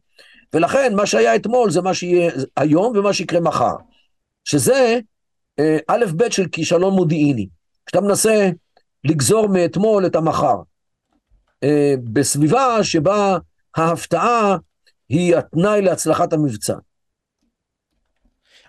ולכן 0.54 0.96
מה 0.96 1.06
שהיה 1.06 1.36
אתמול 1.36 1.72
זה 1.72 1.82
מה 1.82 1.94
שיהיה 1.94 2.32
היום 2.58 2.98
ומה 2.98 3.14
שיקרה 3.14 3.40
מחר, 3.40 3.76
שזה 4.44 5.00
א' 5.88 6.06
ב' 6.18 6.32
של 6.32 6.48
כישלון 6.48 6.94
מודיעיני. 6.94 7.48
כשאתה 7.86 8.02
מנסה 8.02 8.50
לגזור 9.04 9.48
מאתמול 9.48 10.06
את 10.06 10.16
המחר, 10.16 10.56
אה, 11.64 11.94
בסביבה 12.04 12.84
שבה 12.84 13.38
ההפתעה 13.76 14.58
היא 15.10 15.36
התנאי 15.36 15.82
להצלחת 15.82 16.34
המבצע. 16.34 16.76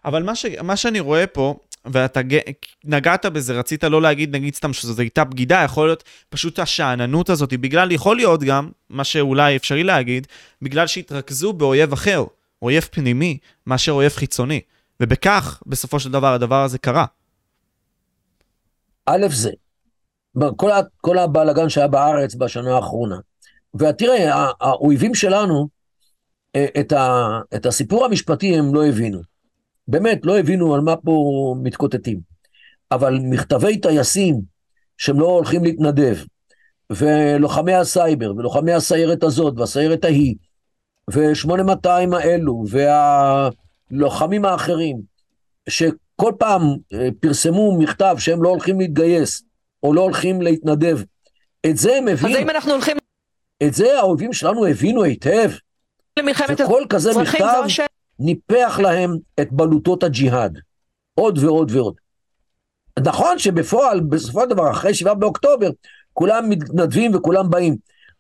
אבל 0.05 0.23
מה, 0.23 0.35
ש, 0.35 0.47
מה 0.63 0.77
שאני 0.77 1.01
רואה 1.01 1.27
פה, 1.27 1.55
ואתה 1.85 2.21
נגעת 2.85 3.27
בזה, 3.27 3.53
רצית 3.53 3.85
לא 3.85 4.03
להגיד, 4.03 4.37
נגיד 4.37 4.55
סתם 4.55 4.73
שזו 4.73 5.03
הייתה 5.03 5.25
בגידה, 5.25 5.63
יכול 5.65 5.89
להיות 5.89 6.05
פשוט 6.29 6.59
השאננות 6.59 7.31
הזאת, 7.31 7.53
בגלל, 7.53 7.93
יכול 7.93 8.17
להיות 8.17 8.43
גם, 8.43 8.71
מה 8.91 9.05
שאולי 9.05 9.57
אפשרי 9.57 9.83
להגיד, 9.83 10.27
בגלל 10.63 10.87
שהתרכזו 10.87 11.53
באויב 11.53 11.93
אחר, 11.93 12.25
אויב 12.63 12.89
פנימי, 12.91 13.39
מאשר 13.67 13.93
אויב 13.93 14.13
חיצוני. 14.13 14.61
ובכך, 15.01 15.63
בסופו 15.67 16.01
של 16.01 16.13
דבר, 16.13 16.35
הדבר 16.35 16.63
הזה 16.63 16.79
קרה. 16.79 17.07
א' 19.07 19.27
זה, 19.31 19.51
כל, 20.57 20.71
כל 20.97 21.19
הבלאגן 21.19 21.69
שהיה 21.69 21.89
בארץ 21.89 22.35
בשנה 22.35 22.77
האחרונה. 22.77 23.17
ותראה, 23.75 24.51
האויבים 24.61 25.15
שלנו, 25.15 25.69
אה, 26.57 26.67
את, 26.81 26.93
ה, 26.93 27.29
את 27.55 27.67
הסיפור 27.67 28.05
המשפטי 28.05 28.59
הם 28.59 28.75
לא 28.75 28.87
הבינו. 28.87 29.21
באמת, 29.89 30.21
לא 30.25 30.39
הבינו 30.39 30.75
על 30.75 30.81
מה 30.81 30.97
פה 30.97 31.55
מתקוטטים. 31.63 32.21
אבל 32.91 33.19
מכתבי 33.23 33.79
טייסים 33.79 34.41
שהם 34.99 35.21
לא 35.21 35.27
הולכים 35.27 35.65
להתנדב, 35.65 36.17
ולוחמי 36.91 37.75
הסייבר, 37.75 38.35
ולוחמי 38.37 38.73
הסיירת 38.73 39.23
הזאת, 39.23 39.55
והסיירת 39.57 40.05
ההיא, 40.05 40.35
ו-8200 41.11 42.17
האלו, 42.17 42.65
והלוחמים 43.93 44.45
האחרים, 44.45 45.01
שכל 45.69 46.33
פעם 46.39 46.63
אה, 46.93 47.09
פרסמו 47.21 47.79
מכתב 47.79 48.17
שהם 48.19 48.43
לא 48.43 48.49
הולכים 48.49 48.81
להתגייס, 48.81 49.43
או 49.83 49.95
לא 49.95 50.01
הולכים 50.01 50.43
להתנדב, 50.43 50.99
את 51.67 51.77
זה 51.77 51.97
הם 51.97 52.09
הבינו. 52.09 52.29
אז 52.29 52.37
האם 52.37 52.51
אנחנו 52.51 52.73
הולכים... 52.73 52.97
את 53.63 53.75
זה 53.75 53.99
האויבים 53.99 54.33
שלנו 54.33 54.67
הבינו 54.67 55.03
היטב. 55.03 55.51
למלחמת 56.19 56.61
וכל 56.61 56.83
כזה 56.89 57.11
מכתב 57.23 57.63
ניפח 58.19 58.79
להם 58.83 59.17
את 59.41 59.53
בלוטות 59.53 60.03
הג'יהאד. 60.03 60.59
עוד 61.15 61.39
ועוד 61.39 61.71
ועוד. 61.71 61.95
נכון 63.05 63.39
שבפועל, 63.39 64.01
בסופו 64.01 64.43
של 64.43 64.49
דבר, 64.49 64.71
אחרי 64.71 64.95
שבעה 64.95 65.15
באוקטובר, 65.15 65.71
כולם 66.13 66.49
מתנדבים 66.49 67.15
וכולם 67.15 67.51
באים. 67.51 67.77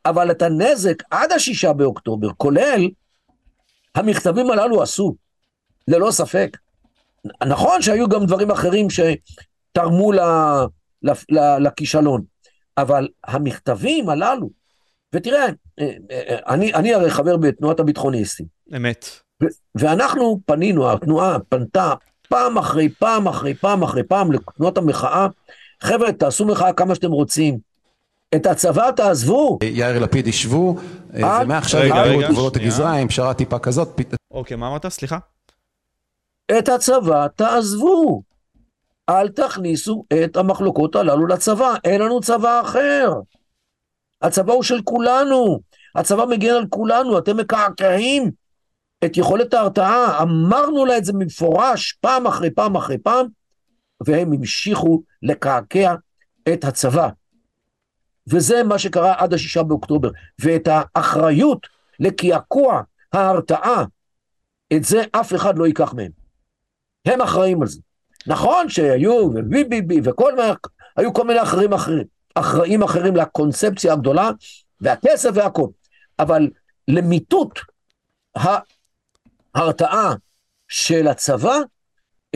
אבל 0.06 0.30
את 0.30 0.42
הנזק 0.42 1.02
עד 1.10 1.32
השישה 1.32 1.72
באוקטובר, 1.72 2.28
כולל 2.36 2.88
המכתבים 3.94 4.50
הללו 4.50 4.82
עשו, 4.82 5.14
ללא 5.88 6.10
ספק. 6.10 6.56
נכון 7.46 7.82
שהיו 7.82 8.08
גם 8.08 8.26
דברים 8.26 8.50
אחרים 8.50 8.86
שתרמו 8.90 10.12
לכישלון, 11.58 12.22
אבל 12.76 13.08
המכתבים 13.24 14.08
הללו, 14.08 14.50
ותראה, 15.12 15.46
אה, 15.80 15.90
אה, 16.10 16.36
אני, 16.48 16.74
אני 16.74 16.94
הרי 16.94 17.10
חבר 17.10 17.36
בתנועת 17.36 17.80
הביטחוניסטים. 17.80 18.46
אמת. 18.76 19.06
ואנחנו 19.74 20.40
פנינו, 20.46 20.92
התנועה 20.92 21.38
פנתה 21.48 21.94
פעם 22.28 22.58
אחרי 22.58 22.88
פעם 22.88 23.28
אחרי 23.28 23.54
פעם 23.54 23.82
אחרי 23.82 24.02
פעם 24.02 24.32
לתנועות 24.32 24.78
המחאה, 24.78 25.26
חבר'ה, 25.80 26.12
תעשו 26.12 26.46
מחאה 26.46 26.72
כמה 26.72 26.94
שאתם 26.94 27.10
רוצים. 27.10 27.58
את 28.34 28.46
הצבא 28.46 28.90
תעזבו. 28.90 29.58
יאיר 29.62 29.98
לפיד 29.98 30.26
ישבו, 30.26 30.76
אה, 31.14 31.40
ומעכשיו 31.42 31.84
יגדרו 31.84 32.20
את 32.20 32.30
גבולות 32.30 32.56
הגזרה 32.56 32.92
עם 32.92 33.08
פשרה 33.08 33.34
טיפה 33.34 33.58
כזאת. 33.58 34.00
אוקיי, 34.30 34.56
מה 34.56 34.68
אמרת? 34.68 34.86
סליחה? 34.86 35.18
את 36.58 36.68
הצבא 36.68 37.26
תעזבו. 37.28 38.22
אל 39.08 39.28
תכניסו 39.28 40.04
את 40.24 40.36
המחלוקות 40.36 40.96
הללו 40.96 41.26
לצבא, 41.26 41.74
אין 41.84 42.00
לנו 42.00 42.20
צבא 42.20 42.60
אחר. 42.60 43.12
הצבא 44.22 44.52
הוא 44.52 44.62
של 44.62 44.82
כולנו, 44.84 45.60
הצבא 45.94 46.24
מגן 46.24 46.54
על 46.54 46.66
כולנו, 46.70 47.18
אתם 47.18 47.36
מקעקעים 47.36 48.30
את 49.04 49.16
יכולת 49.16 49.54
ההרתעה, 49.54 50.22
אמרנו 50.22 50.84
לה 50.84 50.98
את 50.98 51.04
זה 51.04 51.12
במפורש 51.12 51.92
פעם 51.92 52.26
אחרי 52.26 52.50
פעם 52.50 52.76
אחרי 52.76 52.98
פעם, 52.98 53.26
והם 54.06 54.32
המשיכו 54.32 55.02
לקעקע 55.22 55.94
את 56.52 56.64
הצבא. 56.64 57.08
וזה 58.26 58.62
מה 58.62 58.78
שקרה 58.78 59.14
עד 59.18 59.34
השישה 59.34 59.62
באוקטובר. 59.62 60.10
ואת 60.40 60.68
האחריות 60.70 61.66
לקעקוע 62.00 62.82
ההרתעה, 63.12 63.84
את 64.72 64.84
זה 64.84 65.02
אף 65.12 65.34
אחד 65.34 65.58
לא 65.58 65.66
ייקח 65.66 65.94
מהם. 65.94 66.21
הם 67.06 67.20
אחראים 67.20 67.62
על 67.62 67.68
זה. 67.68 67.80
נכון 68.26 68.68
שהיו, 68.68 69.12
וביביבי, 69.12 70.00
וכל 70.04 70.36
מה, 70.36 70.52
היו 70.96 71.12
כל 71.12 71.24
מיני 71.24 71.42
אחרים 71.42 71.72
אחרים, 71.72 72.04
אחראים 72.34 72.82
אחרים 72.82 73.16
לקונספציה 73.16 73.92
הגדולה, 73.92 74.30
והכסף 74.80 75.30
והכל. 75.34 75.66
אבל 76.18 76.50
למיטוט 76.88 77.58
ההרתעה 79.54 80.14
של 80.68 81.08
הצבא, 81.08 81.56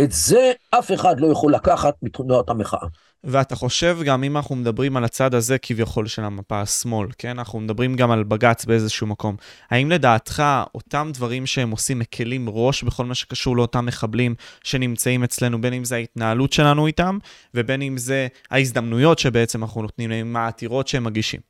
את 0.00 0.12
זה 0.12 0.52
אף 0.70 0.92
אחד 0.92 1.20
לא 1.20 1.26
יכול 1.26 1.54
לקחת 1.54 1.94
מתנועת 2.02 2.50
המחאה. 2.50 2.86
ואתה 3.26 3.56
חושב 3.56 3.98
גם, 4.04 4.24
אם 4.24 4.36
אנחנו 4.36 4.56
מדברים 4.56 4.96
על 4.96 5.04
הצד 5.04 5.34
הזה 5.34 5.58
כביכול 5.58 6.06
של 6.06 6.24
המפה 6.24 6.60
השמאל, 6.60 7.08
כן? 7.18 7.38
אנחנו 7.38 7.60
מדברים 7.60 7.96
גם 7.96 8.10
על 8.10 8.24
בג"ץ 8.24 8.64
באיזשהו 8.64 9.06
מקום. 9.06 9.36
האם 9.70 9.90
לדעתך 9.90 10.42
אותם 10.74 11.10
דברים 11.14 11.46
שהם 11.46 11.70
עושים 11.70 11.98
מקלים 11.98 12.48
ראש 12.48 12.82
בכל 12.82 13.04
מה 13.04 13.14
שקשור 13.14 13.56
לאותם 13.56 13.86
מחבלים 13.86 14.34
שנמצאים 14.64 15.24
אצלנו, 15.24 15.60
בין 15.60 15.72
אם 15.72 15.84
זה 15.84 15.94
ההתנהלות 15.94 16.52
שלנו 16.52 16.86
איתם, 16.86 17.18
ובין 17.54 17.82
אם 17.82 17.98
זה 17.98 18.26
ההזדמנויות 18.50 19.18
שבעצם 19.18 19.62
אנחנו 19.62 19.82
נותנים 19.82 20.10
להם, 20.10 20.36
העתירות 20.36 20.88
שהם 20.88 21.04
מגישים? 21.04 21.40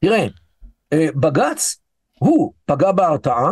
תראה, 0.00 0.26
אה, 0.92 1.06
בג"ץ, 1.14 1.80
הוא 2.18 2.52
פגע 2.64 2.92
בהרתעה 2.92 3.50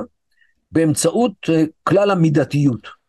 באמצעות 0.72 1.32
אה, 1.48 1.64
כלל 1.82 2.10
המידתיות. 2.10 2.99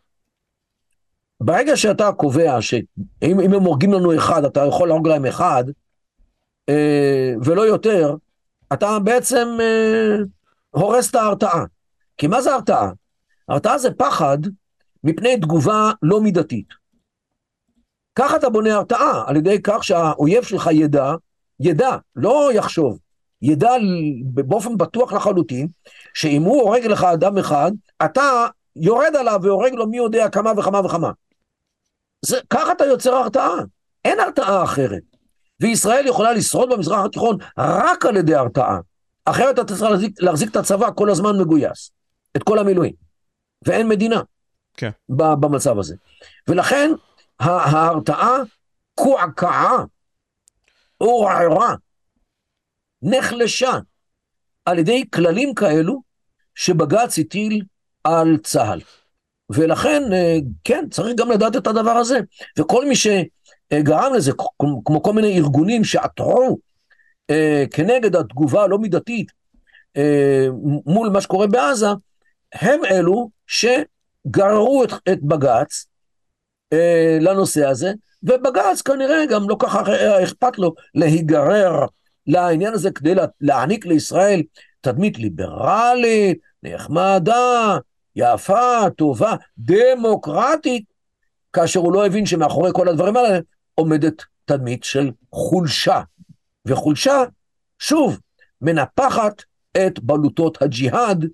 ברגע 1.44 1.78
שאתה 1.78 2.12
קובע 2.12 2.62
שאם 2.62 3.40
הם 3.40 3.64
הורגים 3.64 3.94
לנו 3.94 4.16
אחד, 4.16 4.46
אתה 4.46 4.66
יכול 4.66 4.88
להרוג 4.88 5.08
להם 5.08 5.26
אחד, 5.26 5.64
אה, 6.70 7.34
ולא 7.44 7.62
יותר, 7.62 8.16
אתה 8.74 9.00
בעצם 9.00 9.48
אה, 9.60 10.16
הורס 10.70 11.10
את 11.10 11.16
ההרתעה. 11.16 11.64
כי 12.18 12.28
מה 12.28 12.42
זה 12.42 12.54
הרתעה? 12.54 12.92
הרתעה 13.50 13.78
זה 13.78 13.92
פחד 13.92 14.38
מפני 15.04 15.38
תגובה 15.38 15.92
לא 16.02 16.22
מידתית. 16.22 16.68
ככה 18.16 18.36
אתה 18.36 18.50
בונה 18.50 18.76
הרתעה, 18.76 19.24
על 19.28 19.36
ידי 19.36 19.62
כך 19.64 19.84
שהאויב 19.84 20.44
שלך 20.44 20.70
ידע, 20.72 21.14
ידע, 21.60 21.98
לא 22.16 22.50
יחשוב, 22.54 23.00
ידע 23.42 23.72
באופן 24.24 24.78
בטוח 24.78 25.14
לחלוטין, 25.14 25.68
שאם 26.14 26.42
הוא 26.42 26.62
הורג 26.62 26.86
לך 26.86 27.04
אדם 27.04 27.38
אחד, 27.38 27.72
אתה 28.06 28.46
יורד 28.76 29.16
עליו 29.20 29.40
והורג 29.44 29.74
לו 29.74 29.88
מי 29.88 29.98
יודע 29.98 30.30
כמה 30.30 30.52
וכמה 30.58 30.86
וכמה. 30.86 31.12
זה, 32.26 32.40
ככה 32.50 32.72
אתה 32.72 32.86
יוצר 32.86 33.14
הרתעה, 33.14 33.56
אין 34.06 34.20
הרתעה 34.20 34.64
אחרת. 34.64 35.02
וישראל 35.60 36.08
יכולה 36.08 36.34
לשרוד 36.34 36.70
במזרח 36.70 37.06
התיכון 37.06 37.38
רק 37.58 38.06
על 38.06 38.18
ידי 38.18 38.36
הרתעה. 38.36 38.80
אחרת 39.26 39.60
אתה 39.60 39.68
צריך 39.68 39.82
להחזיק, 39.82 40.22
להחזיק 40.22 40.52
את 40.52 40.56
הצבא 40.56 40.90
כל 40.96 41.10
הזמן 41.10 41.40
מגויס, 41.40 41.92
את 42.38 42.44
כל 42.44 42.60
המילואים. 42.60 42.94
ואין 43.66 43.88
מדינה 43.88 44.22
כן. 44.78 44.90
במצב 45.10 45.80
הזה. 45.80 45.96
ולכן 46.48 46.92
ההרתעה 47.40 48.38
קועקעה, 48.96 49.78
עורערה, 50.98 51.76
נחלשה 53.02 53.72
על 54.66 54.80
ידי 54.80 55.04
כללים 55.14 55.54
כאלו 55.54 56.02
שבג"ץ 56.56 57.20
הטיל 57.20 57.64
על 58.04 58.38
צה"ל. 58.44 58.82
ולכן, 59.54 60.14
אה, 60.14 60.38
כן, 60.64 60.86
צריך 60.92 61.16
גם 61.16 61.32
לדעת 61.32 61.56
את 61.56 61.68
הדבר 61.68 61.92
הזה. 61.92 62.20
וכל 62.60 62.86
מי 62.88 62.96
שגרם 62.96 64.14
לזה, 64.14 64.32
כמו 64.86 65.04
כל 65.04 65.14
מיני 65.14 65.38
ארגונים 65.38 65.84
שעתרו 65.84 66.58
אה, 67.30 67.64
כנגד 67.72 68.16
התגובה 68.16 68.64
הלא 68.64 68.78
מידתית 68.78 69.32
אה, 69.98 70.48
מול 70.86 71.10
מה 71.10 71.22
שקורה 71.22 71.48
בעזה, 71.48 71.88
הם 72.54 72.86
אלו 72.86 73.30
שגררו 73.48 74.84
את, 74.84 74.90
את 75.12 75.22
בג"ץ 75.22 75.86
לנושא 77.22 77.66
הזה, 77.66 77.94
ובג"ץ 78.24 78.82
כנראה 78.82 79.26
גם 79.26 79.50
לא 79.50 79.56
ככה 79.60 79.82
אכפת 80.24 80.58
לו 80.58 80.74
להיגרר 80.96 81.86
לעניין 82.28 82.74
הזה 82.74 82.92
כדי 82.92 83.14
להעניק 83.42 83.86
לישראל 83.86 84.42
תדמית 84.82 85.18
ליברלית, 85.20 86.40
נחמדה, 86.64 87.78
יפה, 88.16 88.90
טובה, 88.98 89.36
דמוקרטית, 89.58 90.86
כאשר 91.54 91.80
הוא 91.80 91.94
לא 91.94 92.06
הבין 92.06 92.26
שמאחורי 92.26 92.72
כל 92.74 92.88
הדברים 92.88 93.18
האלה 93.18 93.40
עומדת 93.76 94.24
תדמית 94.46 94.84
של 94.84 95.12
חולשה. 95.32 96.02
וחולשה, 96.66 97.24
שוב, 97.80 98.20
מנפחת 98.62 99.44
את 99.78 100.00
בלוטות 100.00 100.62
הג'יהאד 100.62 101.26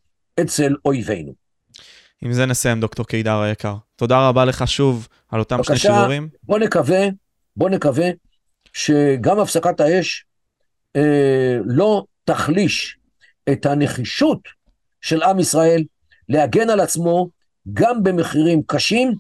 אצל 0.42 0.76
אויבינו. 0.86 1.34
עם 2.22 2.34
זה 2.34 2.46
נסיים, 2.46 2.80
דוקטור 2.80 3.06
קידר 3.06 3.40
היקר. 3.40 3.76
תודה 3.96 4.28
רבה 4.30 4.46
לך 4.46 4.68
שוב 4.68 5.08
על 5.30 5.40
אותם 5.40 5.64
שני 5.64 5.78
שידורים. 5.78 6.30
בוא 6.44 6.60
נקווה, 6.60 7.08
בוא 7.56 7.70
נקווה 7.70 8.08
שגם 8.74 9.40
הפסקת 9.40 9.80
האש 9.80 10.26
אה, 10.96 11.58
לא 11.66 12.04
תחליש 12.26 12.98
את 13.52 13.66
הנחישות 13.66 14.40
של 15.02 15.24
עם 15.24 15.40
ישראל 15.40 15.84
להגן 16.30 16.70
על 16.70 16.80
עצמו 16.80 17.30
גם 17.74 18.04
במחירים 18.04 18.62
קשים, 18.68 19.14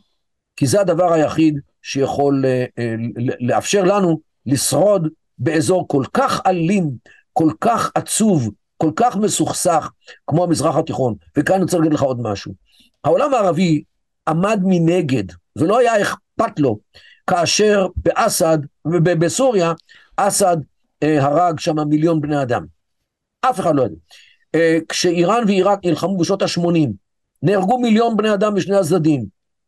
כי 0.55 0.67
זה 0.67 0.81
הדבר 0.81 1.13
היחיד 1.13 1.59
שיכול 1.81 2.45
אה, 2.45 2.65
אה, 2.79 2.95
לאפשר 3.39 3.83
לנו 3.83 4.19
לשרוד 4.45 5.07
באזור 5.37 5.87
כל 5.87 6.03
כך 6.13 6.41
אלים, 6.45 6.89
כל 7.33 7.51
כך 7.61 7.91
עצוב, 7.95 8.51
כל 8.77 8.91
כך 8.95 9.15
מסוכסך, 9.15 9.89
כמו 10.27 10.43
המזרח 10.43 10.75
התיכון. 10.75 11.15
וכאן 11.37 11.55
אני 11.55 11.63
רוצה 11.63 11.77
להגיד 11.77 11.93
לך 11.93 12.01
עוד 12.01 12.21
משהו. 12.21 12.53
העולם 13.03 13.33
הערבי 13.33 13.83
עמד 14.27 14.59
מנגד, 14.63 15.23
ולא 15.55 15.79
היה 15.79 16.01
אכפת 16.01 16.59
לו, 16.59 16.79
כאשר 17.27 17.87
באסד, 17.95 18.57
בסוריה, 19.03 19.73
אסד 20.17 20.57
אה, 21.03 21.23
הרג 21.23 21.59
שם 21.59 21.87
מיליון 21.87 22.21
בני 22.21 22.41
אדם. 22.41 22.65
אף 23.41 23.59
אחד 23.59 23.75
לא 23.75 23.81
יודע. 23.81 23.95
אה, 24.55 24.77
כשאיראן 24.89 25.43
ועיראק 25.47 25.79
נלחמו 25.85 26.17
בשנות 26.17 26.41
ה-80, 26.41 26.89
נהרגו 27.43 27.79
מיליון 27.79 28.17
בני 28.17 28.33
אדם 28.33 28.55
בשני 28.55 28.75
הצדדים. 28.75 29.25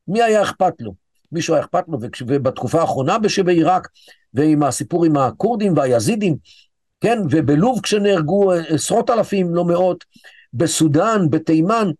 מי 0.07 0.23
היה 0.23 0.41
אכפת 0.41 0.73
לו? 0.79 0.93
מישהו 1.31 1.53
היה 1.53 1.63
אכפת 1.63 1.83
לו, 1.87 1.97
ובתקופה 2.27 2.81
האחרונה 2.81 3.17
שבעיראק, 3.27 3.87
ועם 4.33 4.63
הסיפור 4.63 5.05
עם 5.05 5.17
הכורדים 5.17 5.77
והיזידים, 5.77 6.35
כן, 7.01 7.19
ובלוב 7.29 7.79
כשנהרגו 7.83 8.51
אה, 8.51 8.59
עשרות 8.67 9.09
אלפים, 9.09 9.55
לא 9.55 9.65
מאות, 9.65 10.05
בסודאן, 10.53 11.29
בתימן, 11.29 11.91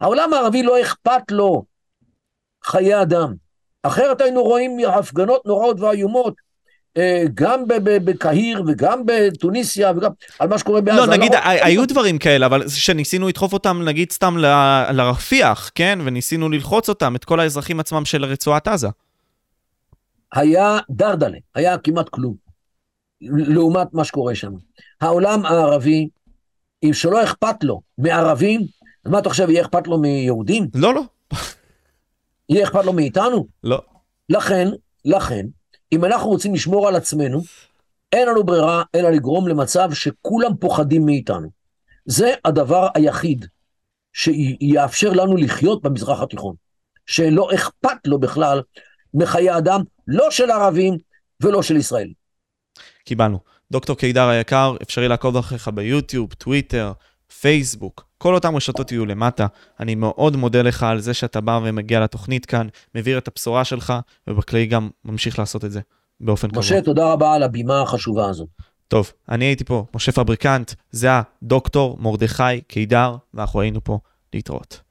העולם 0.00 0.32
הערבי 0.32 0.62
לא 0.62 0.80
אכפת 0.80 1.30
לו 1.30 1.64
חיי 2.64 3.02
אדם. 3.02 3.34
אחרת 3.82 4.20
היינו 4.20 4.42
רואים 4.42 4.78
הפגנות 4.88 5.46
נוראות 5.46 5.80
ואיומות, 5.80 6.34
אה, 6.34 6.47
גם 7.34 7.62
בקהיר 7.84 8.62
וגם 8.66 9.02
בתוניסיה 9.06 9.92
וגם 9.96 10.10
על 10.38 10.48
מה 10.48 10.58
שקורה 10.58 10.80
בעזה. 10.80 11.00
לא, 11.00 11.06
נגיד. 11.06 11.32
היו 11.44 11.86
דברים 11.86 12.18
כאלה, 12.18 12.46
אבל 12.46 12.68
שניסינו 12.68 13.28
לדחוף 13.28 13.52
אותם, 13.52 13.82
נגיד, 13.84 14.12
סתם 14.12 14.36
לרפיח, 14.90 15.70
כן? 15.74 15.98
וניסינו 16.04 16.48
ללחוץ 16.48 16.88
אותם, 16.88 17.16
את 17.16 17.24
כל 17.24 17.40
האזרחים 17.40 17.80
עצמם 17.80 18.04
של 18.04 18.24
רצועת 18.24 18.68
עזה. 18.68 18.88
היה 20.32 20.78
דרדלה, 20.90 21.38
היה 21.54 21.78
כמעט 21.78 22.08
כלום, 22.08 22.34
לעומת 23.20 23.86
מה 23.92 24.04
שקורה 24.04 24.34
שם. 24.34 24.52
העולם 25.00 25.46
הערבי, 25.46 26.08
אם 26.82 26.92
שלא 26.92 27.24
אכפת 27.24 27.64
לו 27.64 27.80
מערבים, 27.98 28.60
אז 29.04 29.12
מה 29.12 29.18
אתה 29.18 29.28
חושב, 29.28 29.50
יהיה 29.50 29.62
אכפת 29.62 29.86
לו 29.86 29.98
מיהודים? 29.98 30.66
לא, 30.74 30.94
לא. 30.94 31.02
יהיה 32.48 32.64
אכפת 32.64 32.84
לו 32.84 32.92
מאיתנו? 32.92 33.46
לא. 33.64 33.82
לכן, 34.28 34.68
לכן, 35.04 35.46
אם 35.92 36.04
אנחנו 36.04 36.28
רוצים 36.28 36.54
לשמור 36.54 36.88
על 36.88 36.96
עצמנו, 36.96 37.40
אין 38.12 38.28
לנו 38.28 38.44
ברירה 38.44 38.82
אלא 38.94 39.10
לגרום 39.10 39.48
למצב 39.48 39.92
שכולם 39.92 40.56
פוחדים 40.56 41.06
מאיתנו. 41.06 41.48
זה 42.04 42.34
הדבר 42.44 42.88
היחיד 42.94 43.46
שיאפשר 44.12 45.12
לנו 45.12 45.36
לחיות 45.36 45.82
במזרח 45.82 46.22
התיכון, 46.22 46.54
שלא 47.06 47.48
אכפת 47.54 48.06
לו 48.06 48.18
בכלל 48.18 48.62
מחיי 49.14 49.56
אדם, 49.56 49.80
לא 50.06 50.30
של 50.30 50.50
ערבים 50.50 50.96
ולא 51.40 51.62
של 51.62 51.76
ישראלים. 51.76 52.14
קיבלנו. 53.04 53.38
דוקטור 53.70 53.96
קידר 53.96 54.28
היקר, 54.28 54.76
אפשרי 54.82 55.08
לעקוב 55.08 55.36
אחריך 55.36 55.68
ביוטיוב, 55.68 56.32
טוויטר, 56.32 56.92
פייסבוק, 57.40 58.07
כל 58.18 58.34
אותם 58.34 58.56
רשתות 58.56 58.92
יהיו 58.92 59.06
למטה. 59.06 59.46
אני 59.80 59.94
מאוד 59.94 60.36
מודה 60.36 60.62
לך 60.62 60.82
על 60.82 61.00
זה 61.00 61.14
שאתה 61.14 61.40
בא 61.40 61.60
ומגיע 61.64 62.00
לתוכנית 62.00 62.46
כאן, 62.46 62.68
מביא 62.94 63.18
את 63.18 63.28
הבשורה 63.28 63.64
שלך, 63.64 63.92
ובכללי 64.26 64.66
גם 64.66 64.90
ממשיך 65.04 65.38
לעשות 65.38 65.64
את 65.64 65.72
זה 65.72 65.80
באופן 66.20 66.48
קבוע. 66.48 66.60
משה, 66.60 66.82
תודה 66.82 67.12
רבה 67.12 67.34
על 67.34 67.42
הבימה 67.42 67.82
החשובה 67.82 68.28
הזו. 68.28 68.46
טוב, 68.88 69.12
אני 69.28 69.44
הייתי 69.44 69.64
פה, 69.64 69.84
משה 69.94 70.12
פבריקנט, 70.12 70.72
זה 70.90 71.08
הדוקטור 71.12 71.96
מרדכי 72.00 72.60
קידר, 72.68 73.16
ואנחנו 73.34 73.60
היינו 73.60 73.84
פה 73.84 73.98
להתראות. 74.34 74.87